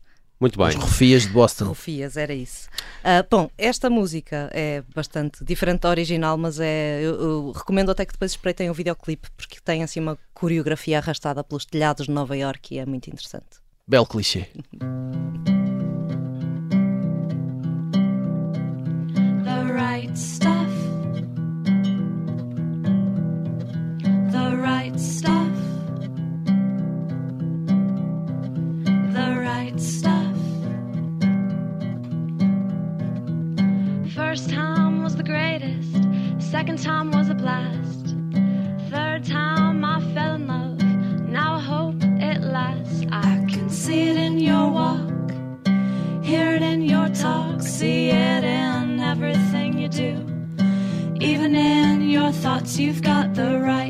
Muito 0.41 0.59
bem. 0.59 0.69
Os 0.69 0.75
Rofias 0.77 1.25
de 1.25 1.29
Boston. 1.29 1.67
Rufias, 1.67 2.17
era 2.17 2.33
isso. 2.33 2.67
Ah, 3.05 3.23
bom, 3.31 3.51
esta 3.59 3.91
música 3.91 4.49
é 4.55 4.83
bastante 4.95 5.45
diferente 5.45 5.81
da 5.81 5.91
original, 5.91 6.39
mas 6.39 6.59
é. 6.59 7.01
Eu, 7.03 7.21
eu 7.21 7.53
recomendo 7.53 7.91
até 7.91 8.07
que 8.07 8.13
depois 8.13 8.31
espreitem 8.31 8.71
o 8.71 8.75
videoclipe, 8.75 9.29
porque 9.37 9.59
tem 9.63 9.83
assim 9.83 10.01
uma 10.01 10.19
coreografia 10.33 10.97
arrastada 10.97 11.45
pelos 11.45 11.67
telhados 11.67 12.07
de 12.07 12.13
Nova 12.13 12.35
York 12.35 12.75
e 12.75 12.79
é 12.79 12.87
muito 12.87 13.09
interessante. 13.09 13.61
Belo 13.87 14.07
clichê. 14.07 14.47
the 19.45 19.65
right 19.75 20.17
stuff. 20.17 20.71
The 24.33 24.57
right 24.57 24.99
stuff. 24.99 25.30
Second 36.61 36.83
time 36.83 37.11
was 37.11 37.31
a 37.31 37.35
blast. 37.35 38.15
Third 38.91 39.25
time 39.25 39.83
I 39.83 39.99
fell 40.13 40.35
in 40.35 40.47
love. 40.47 40.79
Now 41.27 41.55
I 41.55 41.59
hope 41.59 41.95
it 42.03 42.43
lasts. 42.43 43.07
I 43.11 43.47
can 43.49 43.71
see 43.71 44.11
it 44.11 44.19
in 44.19 44.39
your 44.39 44.69
walk. 44.69 45.31
Hear 46.23 46.57
it 46.57 46.63
in 46.63 46.83
your 46.83 47.09
talk, 47.09 47.63
see 47.63 48.11
it 48.11 48.45
in 48.45 49.01
everything 49.01 49.79
you 49.79 49.89
do. 49.89 50.13
Even 51.19 51.55
in 51.55 52.11
your 52.11 52.31
thoughts, 52.31 52.79
you've 52.79 53.01
got 53.01 53.33
the 53.33 53.59
right 53.59 53.90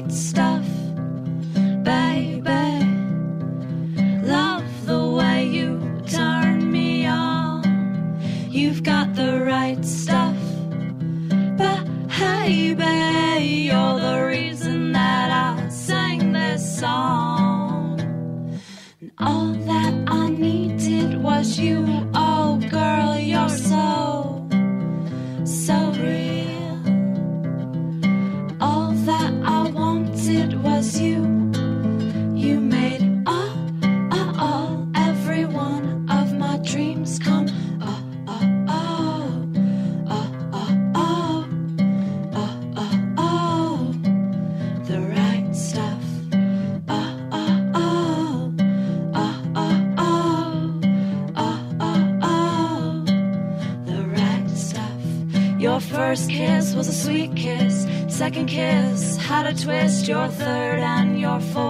Second 58.30 58.46
kiss 58.46 59.16
had 59.16 59.44
a 59.46 59.52
twist. 59.52 60.06
Your 60.06 60.28
third 60.28 60.78
and 60.78 61.18
your 61.18 61.40
fourth. 61.40 61.69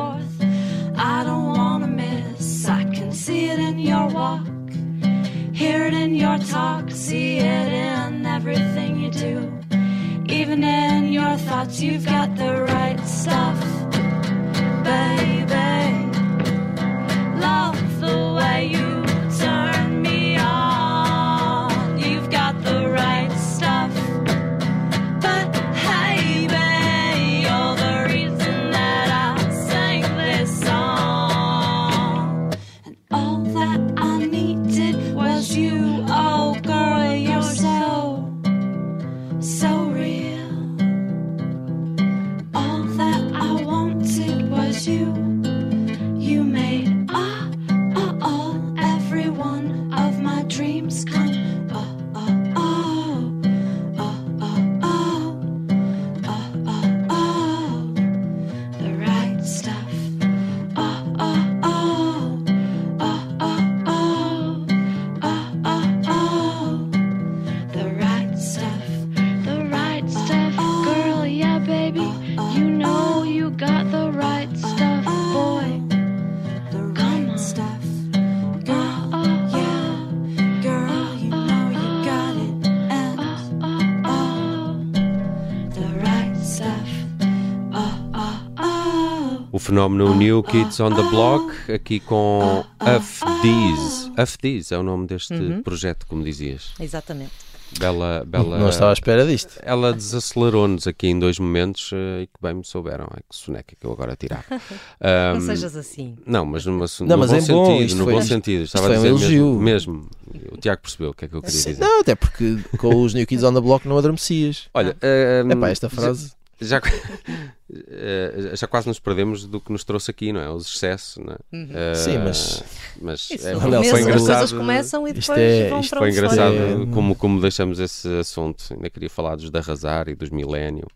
Fenómeno 89.74 90.12
New 90.16 90.42
Kids 90.42 90.80
on 90.80 90.90
the 90.96 91.02
Block, 91.11 91.72
aqui 91.72 92.00
com. 92.00 92.64
Uff 92.83 94.37
Dees 94.42 94.72
é 94.72 94.76
o 94.78 94.83
nome 94.83 95.06
deste 95.06 95.33
Uhum. 95.33 95.62
projeto, 95.62 96.06
como 96.09 96.24
dizias. 96.24 96.72
Exatamente. 96.80 97.30
Bela, 97.78 98.24
bela. 98.26 98.59
Não 98.59 98.68
estava 98.68 98.90
à 98.90 98.92
espera 98.92 99.24
disto. 99.24 99.61
Ela 99.62 99.92
desacelerou-nos 99.92 100.88
aqui 100.88 101.06
em 101.06 101.16
dois 101.20 101.38
momentos 101.38 101.90
eh, 101.94 102.22
e 102.22 102.26
que 102.26 102.33
bem 102.42 102.54
me 102.54 102.64
souberam. 102.64 103.04
É 103.16 103.20
que 103.20 103.26
soneca 103.37 103.76
que 103.78 103.87
eu 103.87 103.92
agora 103.92 104.16
tirava. 104.16 104.42
Não 105.00 105.37
Ahm, 105.37 105.40
sejas 105.40 105.76
assim. 105.76 106.16
Não, 106.26 106.44
mas 106.44 106.66
numa, 106.66 106.87
Não, 107.02 107.06
no 107.06 107.18
mas 107.18 107.30
bom 107.30 107.37
é 107.37 107.40
bom, 107.42 107.78
sentido. 107.78 107.98
no 107.98 108.04
foi- 108.04 108.12
bom 108.14 108.22
sentido. 108.22 108.62
Estava 108.64 108.87
foi 108.88 108.96
a 108.96 108.98
um 108.98 109.02
dizer 109.02 109.09
elogio. 109.37 109.61
mesmo, 109.61 109.92
mesmo. 110.33 110.50
O 110.50 110.56
Tiago 110.56 110.83
percebeu 110.83 111.11
o 111.11 111.14
que 111.14 111.26
é 111.26 111.28
que 111.28 111.35
eu 111.37 111.40
queria 111.42 111.56
Sim, 111.61 111.70
dizer. 111.70 111.80
não, 111.85 112.00
até 112.00 112.16
porque 112.16 112.59
com 112.76 113.02
os 113.04 113.14
New 113.14 113.24
Kids 113.24 113.44
on 113.44 113.54
the 113.54 113.61
Block 113.61 113.87
não 113.87 113.96
adormecias. 113.96 114.64
Olha, 114.74 114.96
ahm, 115.00 115.52
Epá, 115.52 115.68
esta 115.70 115.88
frase. 115.88 116.33
Já, 116.60 116.80
eh, 117.72 118.52
já 118.54 118.66
quase 118.66 118.86
nos 118.88 118.98
perdemos 118.98 119.46
do 119.46 119.60
que 119.60 119.72
nos 119.72 119.84
trouxe 119.84 120.10
aqui, 120.10 120.32
não 120.32 120.40
é? 120.40 120.50
Os 120.50 120.66
excessos, 120.74 121.16
não 121.24 121.32
é? 121.32 121.36
Uhum. 121.56 121.68
Eh, 121.72 121.94
Sim, 121.94 122.18
mas- 122.18 122.62
mas 123.00 123.30
Isso, 123.30 123.46
é, 123.48 123.54
no 123.54 123.60
foi 123.60 123.70
começo, 123.70 123.94
as 123.96 124.00
engraçado. 124.02 124.26
coisas 124.38 124.52
começam 124.52 125.08
e 125.08 125.12
depois 125.12 125.28
Isto 125.28 125.32
é- 125.38 125.68
vão 125.68 125.80
isto 125.80 125.90
para 125.90 125.98
Foi 126.00 126.10
engraçado. 126.10 126.54
É- 126.54 126.86
como, 126.92 127.14
como 127.14 127.40
deixamos 127.40 127.78
esse 127.78 128.08
assunto. 128.18 128.64
Ainda 128.72 128.90
queria 128.90 129.10
falar 129.10 129.36
dos 129.36 129.50
da 129.50 129.60
Arrasar 129.60 130.08
e 130.08 130.14
dos 130.14 130.30
Milénio. 130.30 130.86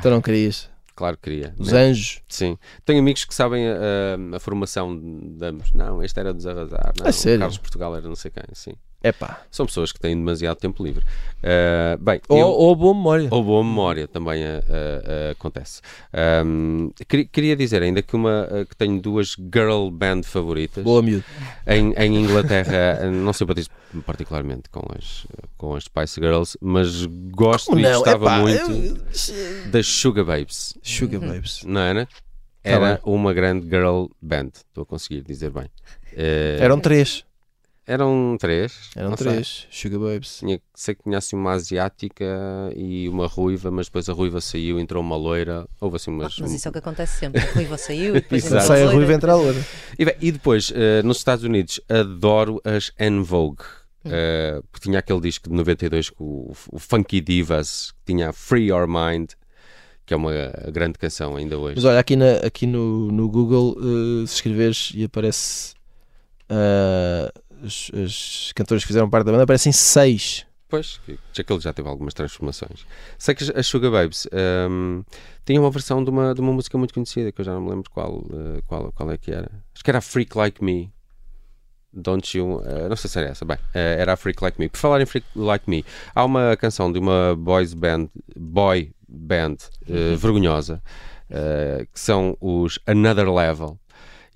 Tu 0.00 0.08
não 0.10 0.20
querias. 0.20 0.68
Claro 0.94 1.16
que 1.16 1.30
queria. 1.30 1.54
Os 1.58 1.72
né? 1.72 1.84
anjos. 1.86 2.20
Sim. 2.28 2.58
Tenho 2.84 2.98
amigos 3.00 3.24
que 3.24 3.34
sabem 3.34 3.66
a, 3.68 4.36
a 4.36 4.40
formação 4.40 4.94
de 4.98 5.44
ambos. 5.46 5.72
Não, 5.72 6.02
este 6.02 6.20
era 6.20 6.32
dos 6.34 6.46
Arrasar. 6.46 6.92
Não, 6.98 7.06
A 7.06 7.12
sério? 7.12 7.36
o 7.38 7.40
Carlos 7.40 7.58
Portugal 7.58 7.96
era 7.96 8.06
não 8.06 8.14
sei 8.16 8.30
quem. 8.30 8.42
Sim. 8.52 8.72
Epá. 9.02 9.40
São 9.50 9.64
pessoas 9.64 9.92
que 9.92 9.98
têm 9.98 10.14
demasiado 10.14 10.58
tempo 10.58 10.84
livre. 10.84 11.02
Eh, 11.42 11.96
bem, 11.98 12.20
Ou, 12.28 12.38
eu- 12.38 12.46
ou 12.48 12.76
boa 12.76 12.92
memória. 12.94 13.28
ou 13.30 13.42
boa 13.42 13.64
memória 13.64 14.06
também 14.06 14.42
eh, 14.42 14.62
eh, 14.68 15.30
acontece. 15.32 15.80
Ahm, 16.12 16.90
queria, 17.08 17.24
queria 17.24 17.56
dizer 17.56 17.82
ainda 17.82 18.02
que, 18.02 18.14
uma, 18.14 18.46
que 18.68 18.76
tenho 18.76 19.00
duas 19.00 19.36
girl 19.52 19.88
band 19.90 20.22
favoritas 20.24 20.84
Boa 20.84 21.00
miúdo. 21.02 21.24
em, 21.66 21.94
em 21.94 22.16
Inglaterra. 22.24 23.10
não 23.10 23.32
simpatizo 23.32 23.70
particularmente 24.04 24.68
com 24.68 24.84
as, 24.96 25.26
com 25.56 25.74
as 25.74 25.84
Spice 25.84 26.20
Girls, 26.20 26.58
mas 26.60 27.06
gosto 27.32 27.68
Como 27.68 27.80
e 27.80 27.82
não? 27.84 27.92
gostava 28.02 28.24
Epá, 28.26 28.38
muito 28.40 28.70
eu- 28.70 29.70
das 29.70 29.86
Sugar 29.86 30.26
Babes. 30.26 30.76
Sugar 30.82 31.20
Babes. 31.20 31.62
Não 31.64 31.80
era? 31.80 32.04
Tá 32.06 32.12
Era 32.62 33.00
uma 33.04 33.32
grande 33.32 33.66
girl 33.66 34.08
band. 34.20 34.50
Estou 34.68 34.82
a 34.82 34.86
conseguir 34.86 35.22
dizer 35.22 35.50
bem. 35.50 35.70
Eh, 36.14 36.58
Eram 36.60 36.78
três. 36.78 37.24
Eram 37.90 38.36
três. 38.38 38.90
Eram 38.94 39.10
não 39.10 39.16
sei. 39.16 39.26
três. 39.32 39.66
Sugar 39.70 39.98
Babes. 39.98 40.38
Tinha, 40.38 40.60
sei 40.74 40.94
que 40.94 41.02
tinha 41.02 41.18
assim 41.18 41.34
uma 41.34 41.52
asiática 41.52 42.24
e 42.76 43.08
uma 43.08 43.26
ruiva, 43.26 43.70
mas 43.70 43.86
depois 43.86 44.08
a 44.08 44.12
ruiva 44.12 44.40
saiu, 44.40 44.78
entrou 44.78 45.02
uma 45.02 45.16
loira. 45.16 45.66
Houve 45.80 45.96
assim 45.96 46.10
umas. 46.10 46.38
Mas 46.38 46.52
isso 46.52 46.68
é 46.68 46.70
o 46.70 46.72
que 46.72 46.78
acontece 46.78 47.18
sempre. 47.18 47.40
A 47.42 47.52
ruiva 47.52 47.76
saiu 47.76 48.16
e 48.16 48.20
depois 48.20 48.44
Sai 48.44 48.82
a 48.82 48.84
loira. 48.84 48.92
ruiva 48.92 49.12
entra 49.12 49.32
a 49.32 49.34
loura. 49.34 49.66
E, 49.98 50.04
bem, 50.04 50.14
e 50.20 50.30
depois, 50.30 50.72
eh, 50.74 51.02
nos 51.02 51.18
Estados 51.18 51.44
Unidos, 51.44 51.80
adoro 51.88 52.60
as 52.64 52.92
En 52.98 53.22
Vogue. 53.22 53.64
Eh, 54.04 54.62
porque 54.70 54.88
tinha 54.88 55.00
aquele 55.00 55.20
disco 55.20 55.50
de 55.50 55.54
92 55.56 56.10
com 56.10 56.24
o, 56.24 56.52
o 56.72 56.78
Funky 56.78 57.20
Divas, 57.20 57.90
que 57.90 58.12
tinha 58.12 58.32
Free 58.32 58.68
Your 58.68 58.86
Mind, 58.86 59.32
que 60.06 60.14
é 60.14 60.16
uma 60.16 60.32
grande 60.72 60.96
canção 60.96 61.34
ainda 61.36 61.58
hoje. 61.58 61.74
Mas 61.76 61.84
olha, 61.84 61.98
aqui, 61.98 62.14
na, 62.14 62.34
aqui 62.36 62.66
no, 62.66 63.10
no 63.10 63.28
Google, 63.28 63.76
eh, 63.78 64.26
se 64.26 64.34
escreveres 64.36 64.92
e 64.94 65.04
aparece 65.04 65.74
ah, 66.50 67.32
as, 67.64 67.90
as 67.94 68.52
cantoras 68.54 68.82
que 68.82 68.88
fizeram 68.88 69.08
parte 69.10 69.26
da 69.26 69.32
banda, 69.32 69.44
aparecem 69.44 69.72
seis. 69.72 70.46
Pois, 70.68 71.00
que 71.04 71.18
que 71.32 71.40
aquele 71.40 71.58
já 71.60 71.72
teve 71.72 71.88
algumas 71.88 72.14
transformações. 72.14 72.86
Sei 73.18 73.34
que 73.34 73.42
as- 73.42 73.50
as 73.50 73.66
Sugar 73.66 73.90
Babes 73.90 74.26
tinham 75.44 75.64
uma 75.64 75.70
versão 75.70 76.02
de 76.04 76.10
uma, 76.10 76.32
de 76.34 76.40
uma 76.40 76.52
música 76.52 76.78
muito 76.78 76.94
conhecida, 76.94 77.32
que 77.32 77.40
eu 77.40 77.44
já 77.44 77.52
não 77.52 77.60
me 77.62 77.70
lembro 77.70 77.90
qual, 77.90 78.24
eh, 78.32 78.62
qual, 78.68 78.92
qual 78.92 79.10
é 79.10 79.16
que 79.18 79.32
era. 79.32 79.50
Acho 79.74 79.82
que 79.82 79.90
era 79.90 79.98
a 79.98 80.02
Freak 80.02 80.36
Like 80.38 80.62
Me. 80.62 80.92
Don't 81.92 82.38
you. 82.38 82.62
eh, 82.64 82.88
não 82.88 82.94
sei 82.94 83.10
se 83.10 83.18
era 83.18 83.28
essa. 83.30 83.44
Bem, 83.44 83.58
eh, 83.74 83.96
era 83.98 84.12
a 84.12 84.16
Freak 84.16 84.40
Like 84.44 84.60
Me. 84.60 84.68
Por 84.68 84.78
falar 84.78 85.00
em 85.00 85.06
Freak 85.06 85.26
Like 85.34 85.68
Me, 85.68 85.84
há 86.14 86.24
uma 86.24 86.56
canção 86.56 86.92
de 86.92 87.00
uma 87.00 87.34
boys 87.36 87.74
band, 87.74 88.08
boy 88.36 88.92
band 89.08 89.56
eh, 89.88 90.14
vergonhosa, 90.16 90.80
que 91.92 91.98
são 92.00 92.36
os 92.40 92.78
Another 92.86 93.28
Level. 93.32 93.76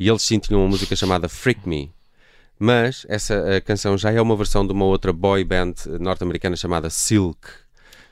E 0.01 0.09
eles 0.09 0.23
sim 0.23 0.41
tinham 0.41 0.61
uma 0.63 0.69
música 0.69 0.97
chamada 0.97 1.29
Freak 1.29 1.69
Me. 1.69 1.93
Mas 2.59 3.05
essa 3.09 3.35
eh, 3.35 3.61
canção 3.61 3.99
já 3.99 4.13
é 4.13 4.21
uma 4.21 4.37
versão 4.37 4.67
de 4.67 4.73
uma 4.73 4.85
outra 4.85 5.13
boy 5.13 5.43
band 5.45 5.75
norte-americana 6.01 6.57
chamada 6.57 6.89
Silk. 6.89 7.64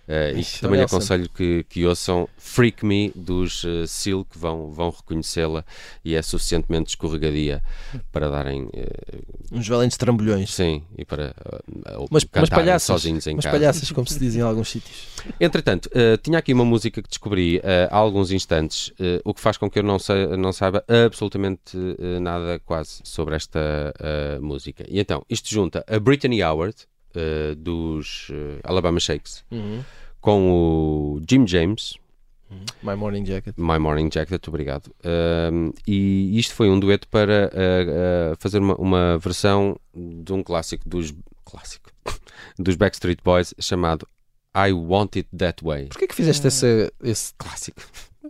Eh, 0.08 0.32
e 0.36 0.44
que 0.44 0.60
também 0.60 0.78
Nelson. 0.80 0.96
aconselho 0.96 1.28
que, 1.28 1.64
que 1.68 1.86
ouçam 1.86 2.28
Freak 2.36 2.84
Me 2.84 3.12
dos 3.14 3.64
eh, 3.64 3.86
Silk, 3.86 4.36
vão, 4.36 4.68
vão 4.72 4.90
reconhecê-la 4.90 5.64
e 6.04 6.14
é 6.16 6.20
suficientemente 6.22 6.90
escorregadia 6.90 7.62
para 8.10 8.28
darem 8.28 8.68
eh, 8.72 8.88
Uns 9.52 9.68
valentes 9.68 9.96
trambolhões. 9.96 10.52
sim 10.52 10.82
e 10.98 11.04
para 11.04 11.26
eh, 11.86 11.96
Mas, 12.10 12.26
mas 12.34 12.48
palhaças. 12.50 12.82
sozinhos 12.86 13.26
em 13.28 13.36
Mas 13.36 13.44
casa. 13.44 13.56
palhaças, 13.56 13.92
como 13.92 14.06
se 14.08 14.18
diz 14.18 14.34
em 14.34 14.40
alguns 14.40 14.70
sítios. 14.70 15.06
Entretanto, 15.40 15.88
eh, 15.94 16.16
tinha 16.16 16.38
aqui 16.38 16.52
uma 16.52 16.64
música 16.64 17.00
que 17.00 17.08
descobri 17.08 17.62
há 17.88 17.96
alguns 17.96 18.32
instantes, 18.32 18.92
o 19.24 19.32
que 19.32 19.40
faz 19.40 19.56
com 19.56 19.70
que 19.70 19.78
eu 19.78 19.82
não, 19.84 19.98
sei- 20.00 20.36
não 20.36 20.52
saiba 20.52 20.84
absolutamente 21.06 21.76
nada 22.20 22.58
quase 22.64 23.00
sobre 23.04 23.36
esta 23.36 23.60
música. 24.40 24.84
E 24.88 24.98
então, 24.98 25.24
isto 25.30 25.48
junta 25.48 25.84
a 25.88 25.98
Brittany 26.00 26.42
Howard, 26.42 26.74
eh, 27.14 27.54
dos 27.56 28.28
eh, 28.30 28.60
Alabama 28.64 29.00
Shakes, 29.00 29.44
com 30.20 30.52
o 30.52 31.22
Jim 31.28 31.46
James, 31.46 31.94
My 32.82 32.94
Morning 32.94 33.24
Jacket. 33.24 33.54
My 33.56 33.78
Morning 33.78 34.10
Jacket, 34.12 34.46
obrigado. 34.48 34.94
Um, 35.04 35.72
e 35.86 36.38
isto 36.38 36.54
foi 36.54 36.68
um 36.68 36.78
dueto 36.78 37.08
para 37.08 37.50
uh, 37.52 38.32
uh, 38.32 38.36
fazer 38.38 38.58
uma, 38.58 38.74
uma 38.76 39.18
versão 39.18 39.78
de 39.94 40.32
um 40.32 40.42
clássico 40.42 40.88
dos 40.88 41.14
clássico 41.44 41.90
dos 42.58 42.76
Backstreet 42.76 43.20
Boys 43.24 43.54
chamado 43.58 44.06
I 44.54 44.72
Want 44.72 45.16
It 45.16 45.28
That 45.36 45.64
Way. 45.64 45.86
Porquê 45.86 46.06
que 46.06 46.14
fizeste 46.14 46.46
esse, 46.46 46.92
esse 47.02 47.32
Clássico. 47.38 47.82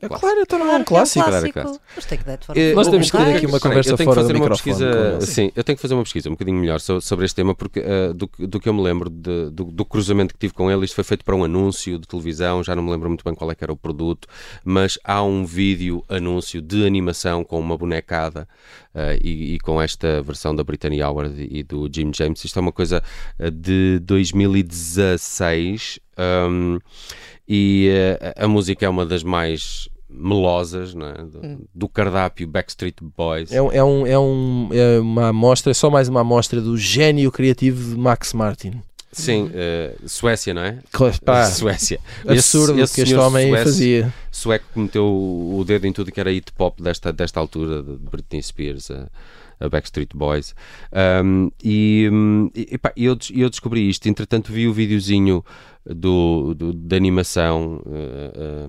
É 0.03 0.09
clássico. 0.09 0.27
claro, 0.29 0.41
então 0.43 0.59
não 0.59 0.67
é 0.67 0.77
um 0.79 0.85
Claro 0.85 0.85
que 0.85 0.91
é 1.19 1.23
um 1.23 1.25
clássico. 1.25 1.25
Claro, 1.25 1.53
clássico. 1.53 1.61
claro. 1.63 1.81
Mas 1.95 2.05
tem 2.07 2.19
que 2.19 2.25
dar 2.25 2.37
de 2.37 2.43
Eh, 2.43 2.47
forma 2.47 2.75
Nós 2.75 2.89
o- 2.89 2.91
temos 2.91 3.11
que 3.11 3.17
ter 3.17 3.37
aqui 3.37 3.47
uma 3.47 3.61
conversa 3.61 3.91
eu 3.91 3.97
tenho 3.97 4.09
que 4.11 4.15
fora 4.15 4.21
fazer 4.21 4.33
do 4.33 4.37
uma 4.39 4.45
microfone 4.49 4.77
pesquisa, 4.77 5.21
Sim, 5.33 5.53
eu 5.55 5.65
tenho 5.65 5.77
que 5.77 5.83
fazer 5.83 5.95
uma 5.95 6.03
pesquisa 6.03 6.29
um 6.29 6.33
bocadinho 6.33 6.59
melhor 6.59 6.81
so- 6.81 7.01
sobre 7.01 7.25
este 7.25 7.37
tema, 7.37 7.55
porque 7.55 7.79
eh, 7.81 8.13
do, 8.13 8.27
que- 8.27 8.47
do 8.47 8.59
que 8.61 8.69
eu 8.69 8.75
me 8.75 8.83
lembro 8.83 9.09
de- 9.09 9.51
do, 9.51 9.65
do 9.67 9.85
cruzamento 9.85 10.35
que 10.35 10.41
tive 10.41 10.53
com 10.55 10.69
ele, 10.71 10.85
isto 10.85 10.95
foi 10.97 11.05
feito 11.05 11.25
para 11.25 11.37
um 11.37 11.45
anúncio 11.45 11.99
de 12.01 12.07
televisão, 12.09 12.65
já 12.65 12.75
não 12.75 12.83
me 12.83 12.91
lembro 12.91 13.09
muito 13.09 13.25
bem 13.25 13.33
qual 13.33 13.49
é 13.51 13.55
que 13.55 13.63
era 13.63 13.73
o 13.73 13.77
produto, 13.77 14.27
mas 14.65 14.99
há 15.05 15.23
um 15.23 15.47
vídeo 15.47 16.05
anúncio 16.09 16.61
de 16.61 16.85
animação 16.85 17.45
com 17.45 17.61
uma 17.61 17.79
bonecada 17.79 18.49
eh, 18.95 19.19
e, 19.23 19.55
e 19.55 19.59
com 19.61 19.81
esta 19.81 20.21
versão 20.23 20.55
da 20.55 20.65
Brittany 20.65 21.01
Howard 21.01 21.47
e 21.49 21.63
do 21.63 21.89
Jim 21.95 22.11
James. 22.13 22.45
Isto 22.45 22.59
é 22.59 22.63
uma 22.63 22.73
coisa 22.73 23.03
eh, 23.39 23.51
de 23.51 24.01
2016 24.01 26.01
um, 26.19 26.79
e 27.49 27.89
eh, 27.91 28.35
a 28.37 28.47
música 28.49 28.85
é 28.87 28.89
uma 28.89 29.05
das 29.07 29.23
mais 29.23 29.89
melosas 30.13 30.95
não 30.95 31.07
é? 31.07 31.15
do, 31.25 31.67
do 31.75 31.89
cardápio 31.89 32.47
Backstreet 32.47 32.97
Boys. 33.17 33.53
É, 33.53 33.61
um- 33.63 33.73
é, 33.73 33.83
um, 33.85 34.07
é, 34.07 34.19
um, 34.19 34.69
é 34.73 35.01
uma 35.01 35.29
amostra, 35.29 35.71
é 35.71 35.75
só 35.75 35.91
mais 35.91 36.09
uma 36.09 36.21
amostra 36.21 36.61
do 36.61 36.77
gênio 36.77 37.31
criativo 37.33 37.95
de 37.95 37.99
Max 37.99 38.33
Martin. 38.33 38.81
Sim, 39.15 39.51
eh, 39.53 39.95
Suécia, 40.07 40.55
não 40.55 40.63
é? 40.63 40.79
Pá, 41.23 41.45
Suécia. 41.51 42.01
Absurdo 42.27 42.73
o 42.83 42.89
que 42.89 43.03
este 43.03 43.15
homem 43.15 43.49
sueco- 43.51 43.65
fazia. 43.65 44.15
Sueco 44.31 44.65
que 44.73 44.79
meteu 44.81 45.05
o 45.07 45.63
dedo 45.67 45.87
em 45.87 45.93
tudo 45.93 46.11
que 46.11 46.19
era 46.19 46.33
hip 46.33 46.51
hop 46.59 46.81
desta, 46.81 47.13
desta 47.13 47.39
altura, 47.39 47.83
de 47.83 47.97
Britney 48.11 48.43
Spears, 48.43 48.91
a, 48.91 49.11
a 49.61 49.69
Backstreet 49.69 50.17
Boys. 50.17 50.55
Um, 51.23 51.51
e 51.63 52.09
hum, 52.11 52.51
e, 52.55 52.69
epá, 52.73 52.91
eu, 52.97 53.15
eu 53.35 53.51
descobri 53.51 53.87
isto, 53.87 54.09
entretanto 54.09 54.51
vi 54.51 54.67
o 54.67 54.73
videozinho 54.73 55.45
do, 55.85 56.55
do, 56.55 56.73
da 56.73 56.97
animação 56.97 57.83
eh, 57.93 58.69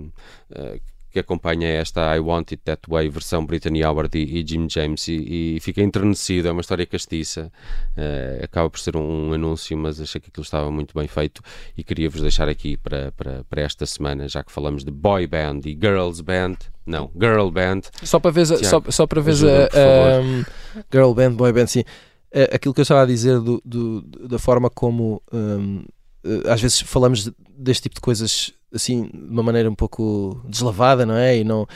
eh, 0.55 0.79
que 1.13 1.19
acompanha 1.19 1.67
esta 1.69 2.13
I 2.15 2.19
Want 2.19 2.51
It 2.51 2.63
That 2.65 2.81
Way, 2.89 3.07
versão 3.09 3.45
Brittany 3.45 3.83
Howard 3.85 4.17
e, 4.17 4.39
e 4.39 4.45
Jim 4.45 4.67
James, 4.69 5.07
e, 5.07 5.55
e 5.55 5.59
fiquei 5.61 5.83
enternecido. 5.83 6.47
É 6.47 6.51
uma 6.51 6.61
história 6.61 6.85
castiça, 6.85 7.51
eh, 7.95 8.41
acaba 8.43 8.67
por 8.69 8.79
ser 8.79 8.97
um, 8.97 9.31
anúncio, 9.31 9.77
mas 9.77 10.01
achei 10.01 10.19
que 10.19 10.29
aquilo 10.29 10.43
estava 10.43 10.71
muito 10.71 10.93
bem 10.97 11.07
feito 11.07 11.41
e 11.77 11.83
queria-vos 11.83 12.19
deixar 12.21 12.49
aqui 12.49 12.75
para, 12.75 13.11
para, 13.11 13.43
para 13.47 13.61
esta 13.61 13.85
semana, 13.85 14.27
já 14.27 14.43
que 14.43 14.51
falamos 14.51 14.83
de 14.83 14.91
boy 14.91 15.27
band 15.27 15.59
e 15.65 15.77
girls 15.79 16.21
band. 16.23 16.57
Não, 16.85 17.09
girl 17.17 17.49
band. 17.49 17.81
Só 18.03 18.19
para 18.19 18.31
ver, 18.31 18.45
só, 18.47 18.57
Tiago, 18.57 18.91
só 18.91 19.07
para 19.07 19.21
ver 19.21 19.31
a, 19.35 19.35
por 19.35 19.71
favor. 19.71 20.11
a- 20.11 20.21
um, 20.21 20.43
girl 20.91 21.13
band, 21.13 21.31
boy 21.35 21.53
band, 21.53 21.67
sim. 21.67 21.83
Eh, 22.31 22.49
Aquilo 22.55 22.73
que 22.73 22.81
eu 22.81 22.83
estava 22.83 23.03
a 23.03 23.05
dizer 23.05 23.39
do, 23.39 23.61
do- 23.63 24.01
da 24.27 24.39
forma 24.39 24.67
como 24.69 25.21
um, 25.31 25.83
eh, 26.25 26.51
às 26.51 26.59
vezes 26.59 26.81
falamos 26.81 27.25
de- 27.25 27.33
deste 27.55 27.83
tipo 27.83 27.95
de 27.95 28.01
coisas 28.01 28.51
assim 28.73 29.03
de 29.03 29.29
uma 29.29 29.43
maneira 29.43 29.69
um 29.69 29.75
pouco 29.75 30.41
deslavada, 30.47 31.05
não 31.05 31.15
é? 31.15 31.37
E 31.37 31.43
não, 31.43 31.67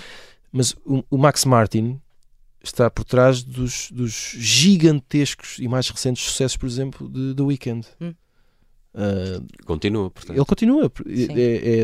mas 0.51 0.75
o, 0.85 1.03
o 1.09 1.17
Max 1.17 1.45
Martin 1.45 1.99
está 2.63 2.89
por 2.89 3.03
trás 3.03 3.43
dos, 3.43 3.91
dos 3.91 4.33
gigantescos 4.37 5.57
e 5.59 5.67
mais 5.67 5.89
recentes 5.89 6.23
sucessos, 6.23 6.57
por 6.57 6.65
exemplo, 6.65 7.07
de 7.09 7.33
The 7.35 7.43
Weeknd. 7.43 7.87
Hum. 8.01 8.13
Uh, 8.93 9.45
Continua, 9.65 10.09
portanto. 10.09 10.35
ele 10.35 10.45
continua. 10.45 10.91
É, 11.05 11.83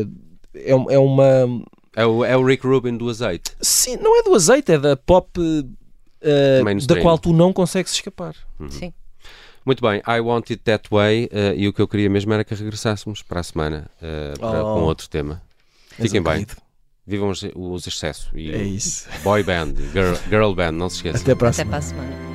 é, 0.54 0.70
é 0.70 0.98
uma. 0.98 1.64
É 1.96 2.04
o, 2.04 2.24
é 2.24 2.36
o 2.36 2.44
Rick 2.44 2.66
Rubin 2.66 2.96
do 2.96 3.08
azeite. 3.08 3.52
Sim, 3.60 3.96
não 3.98 4.18
é 4.18 4.22
do 4.24 4.34
azeite, 4.34 4.72
é 4.72 4.78
da 4.78 4.96
pop 4.96 5.40
uh, 5.40 6.86
da 6.86 7.00
qual 7.00 7.18
tu 7.18 7.32
não 7.32 7.52
consegues 7.52 7.92
escapar. 7.92 8.34
Sim. 8.68 8.92
Muito 9.64 9.80
bem, 9.80 10.02
I 10.06 10.20
Want 10.20 10.50
It 10.50 10.58
That 10.64 10.88
Way, 10.90 11.28
eh, 11.32 11.54
e 11.56 11.66
o 11.68 11.72
que 11.72 11.80
eu 11.80 11.88
queria 11.88 12.10
mesmo 12.10 12.32
era 12.34 12.44
que 12.44 12.54
regressássemos 12.54 13.22
para 13.22 13.40
a 13.40 13.42
semana 13.42 13.86
eh, 14.02 14.34
para- 14.38 14.62
Oh. 14.64 14.74
com 14.74 14.82
outro 14.82 15.08
tema. 15.08 15.40
Fiquem 15.90 16.20
um 16.20 16.24
bem, 16.24 16.44
querido. 16.44 16.56
vivam 17.06 17.30
os, 17.30 17.42
os 17.54 17.86
excessos. 17.86 18.28
E 18.34 18.50
É 18.50 18.62
isso. 18.62 19.08
Boy 19.22 19.42
band, 19.42 19.74
girl, 19.92 20.14
girl 20.28 20.52
band, 20.52 20.72
não 20.72 20.90
se 20.90 20.96
esqueçam. 20.96 21.22
Até 21.22 21.34
para 21.34 21.48
a 21.48 21.50
Até 21.50 21.56
semana. 21.64 21.70
para 21.70 21.78
a 21.78 21.82
semana. 21.82 22.34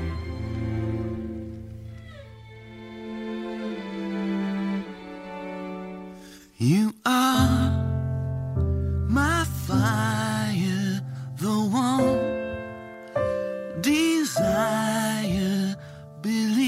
You 6.58 6.94
are 7.06 7.72
my 9.08 9.46
fire, 9.66 11.02
the 11.38 11.48
one 11.48 12.20
desire. 13.82 15.76
Believe 16.22 16.59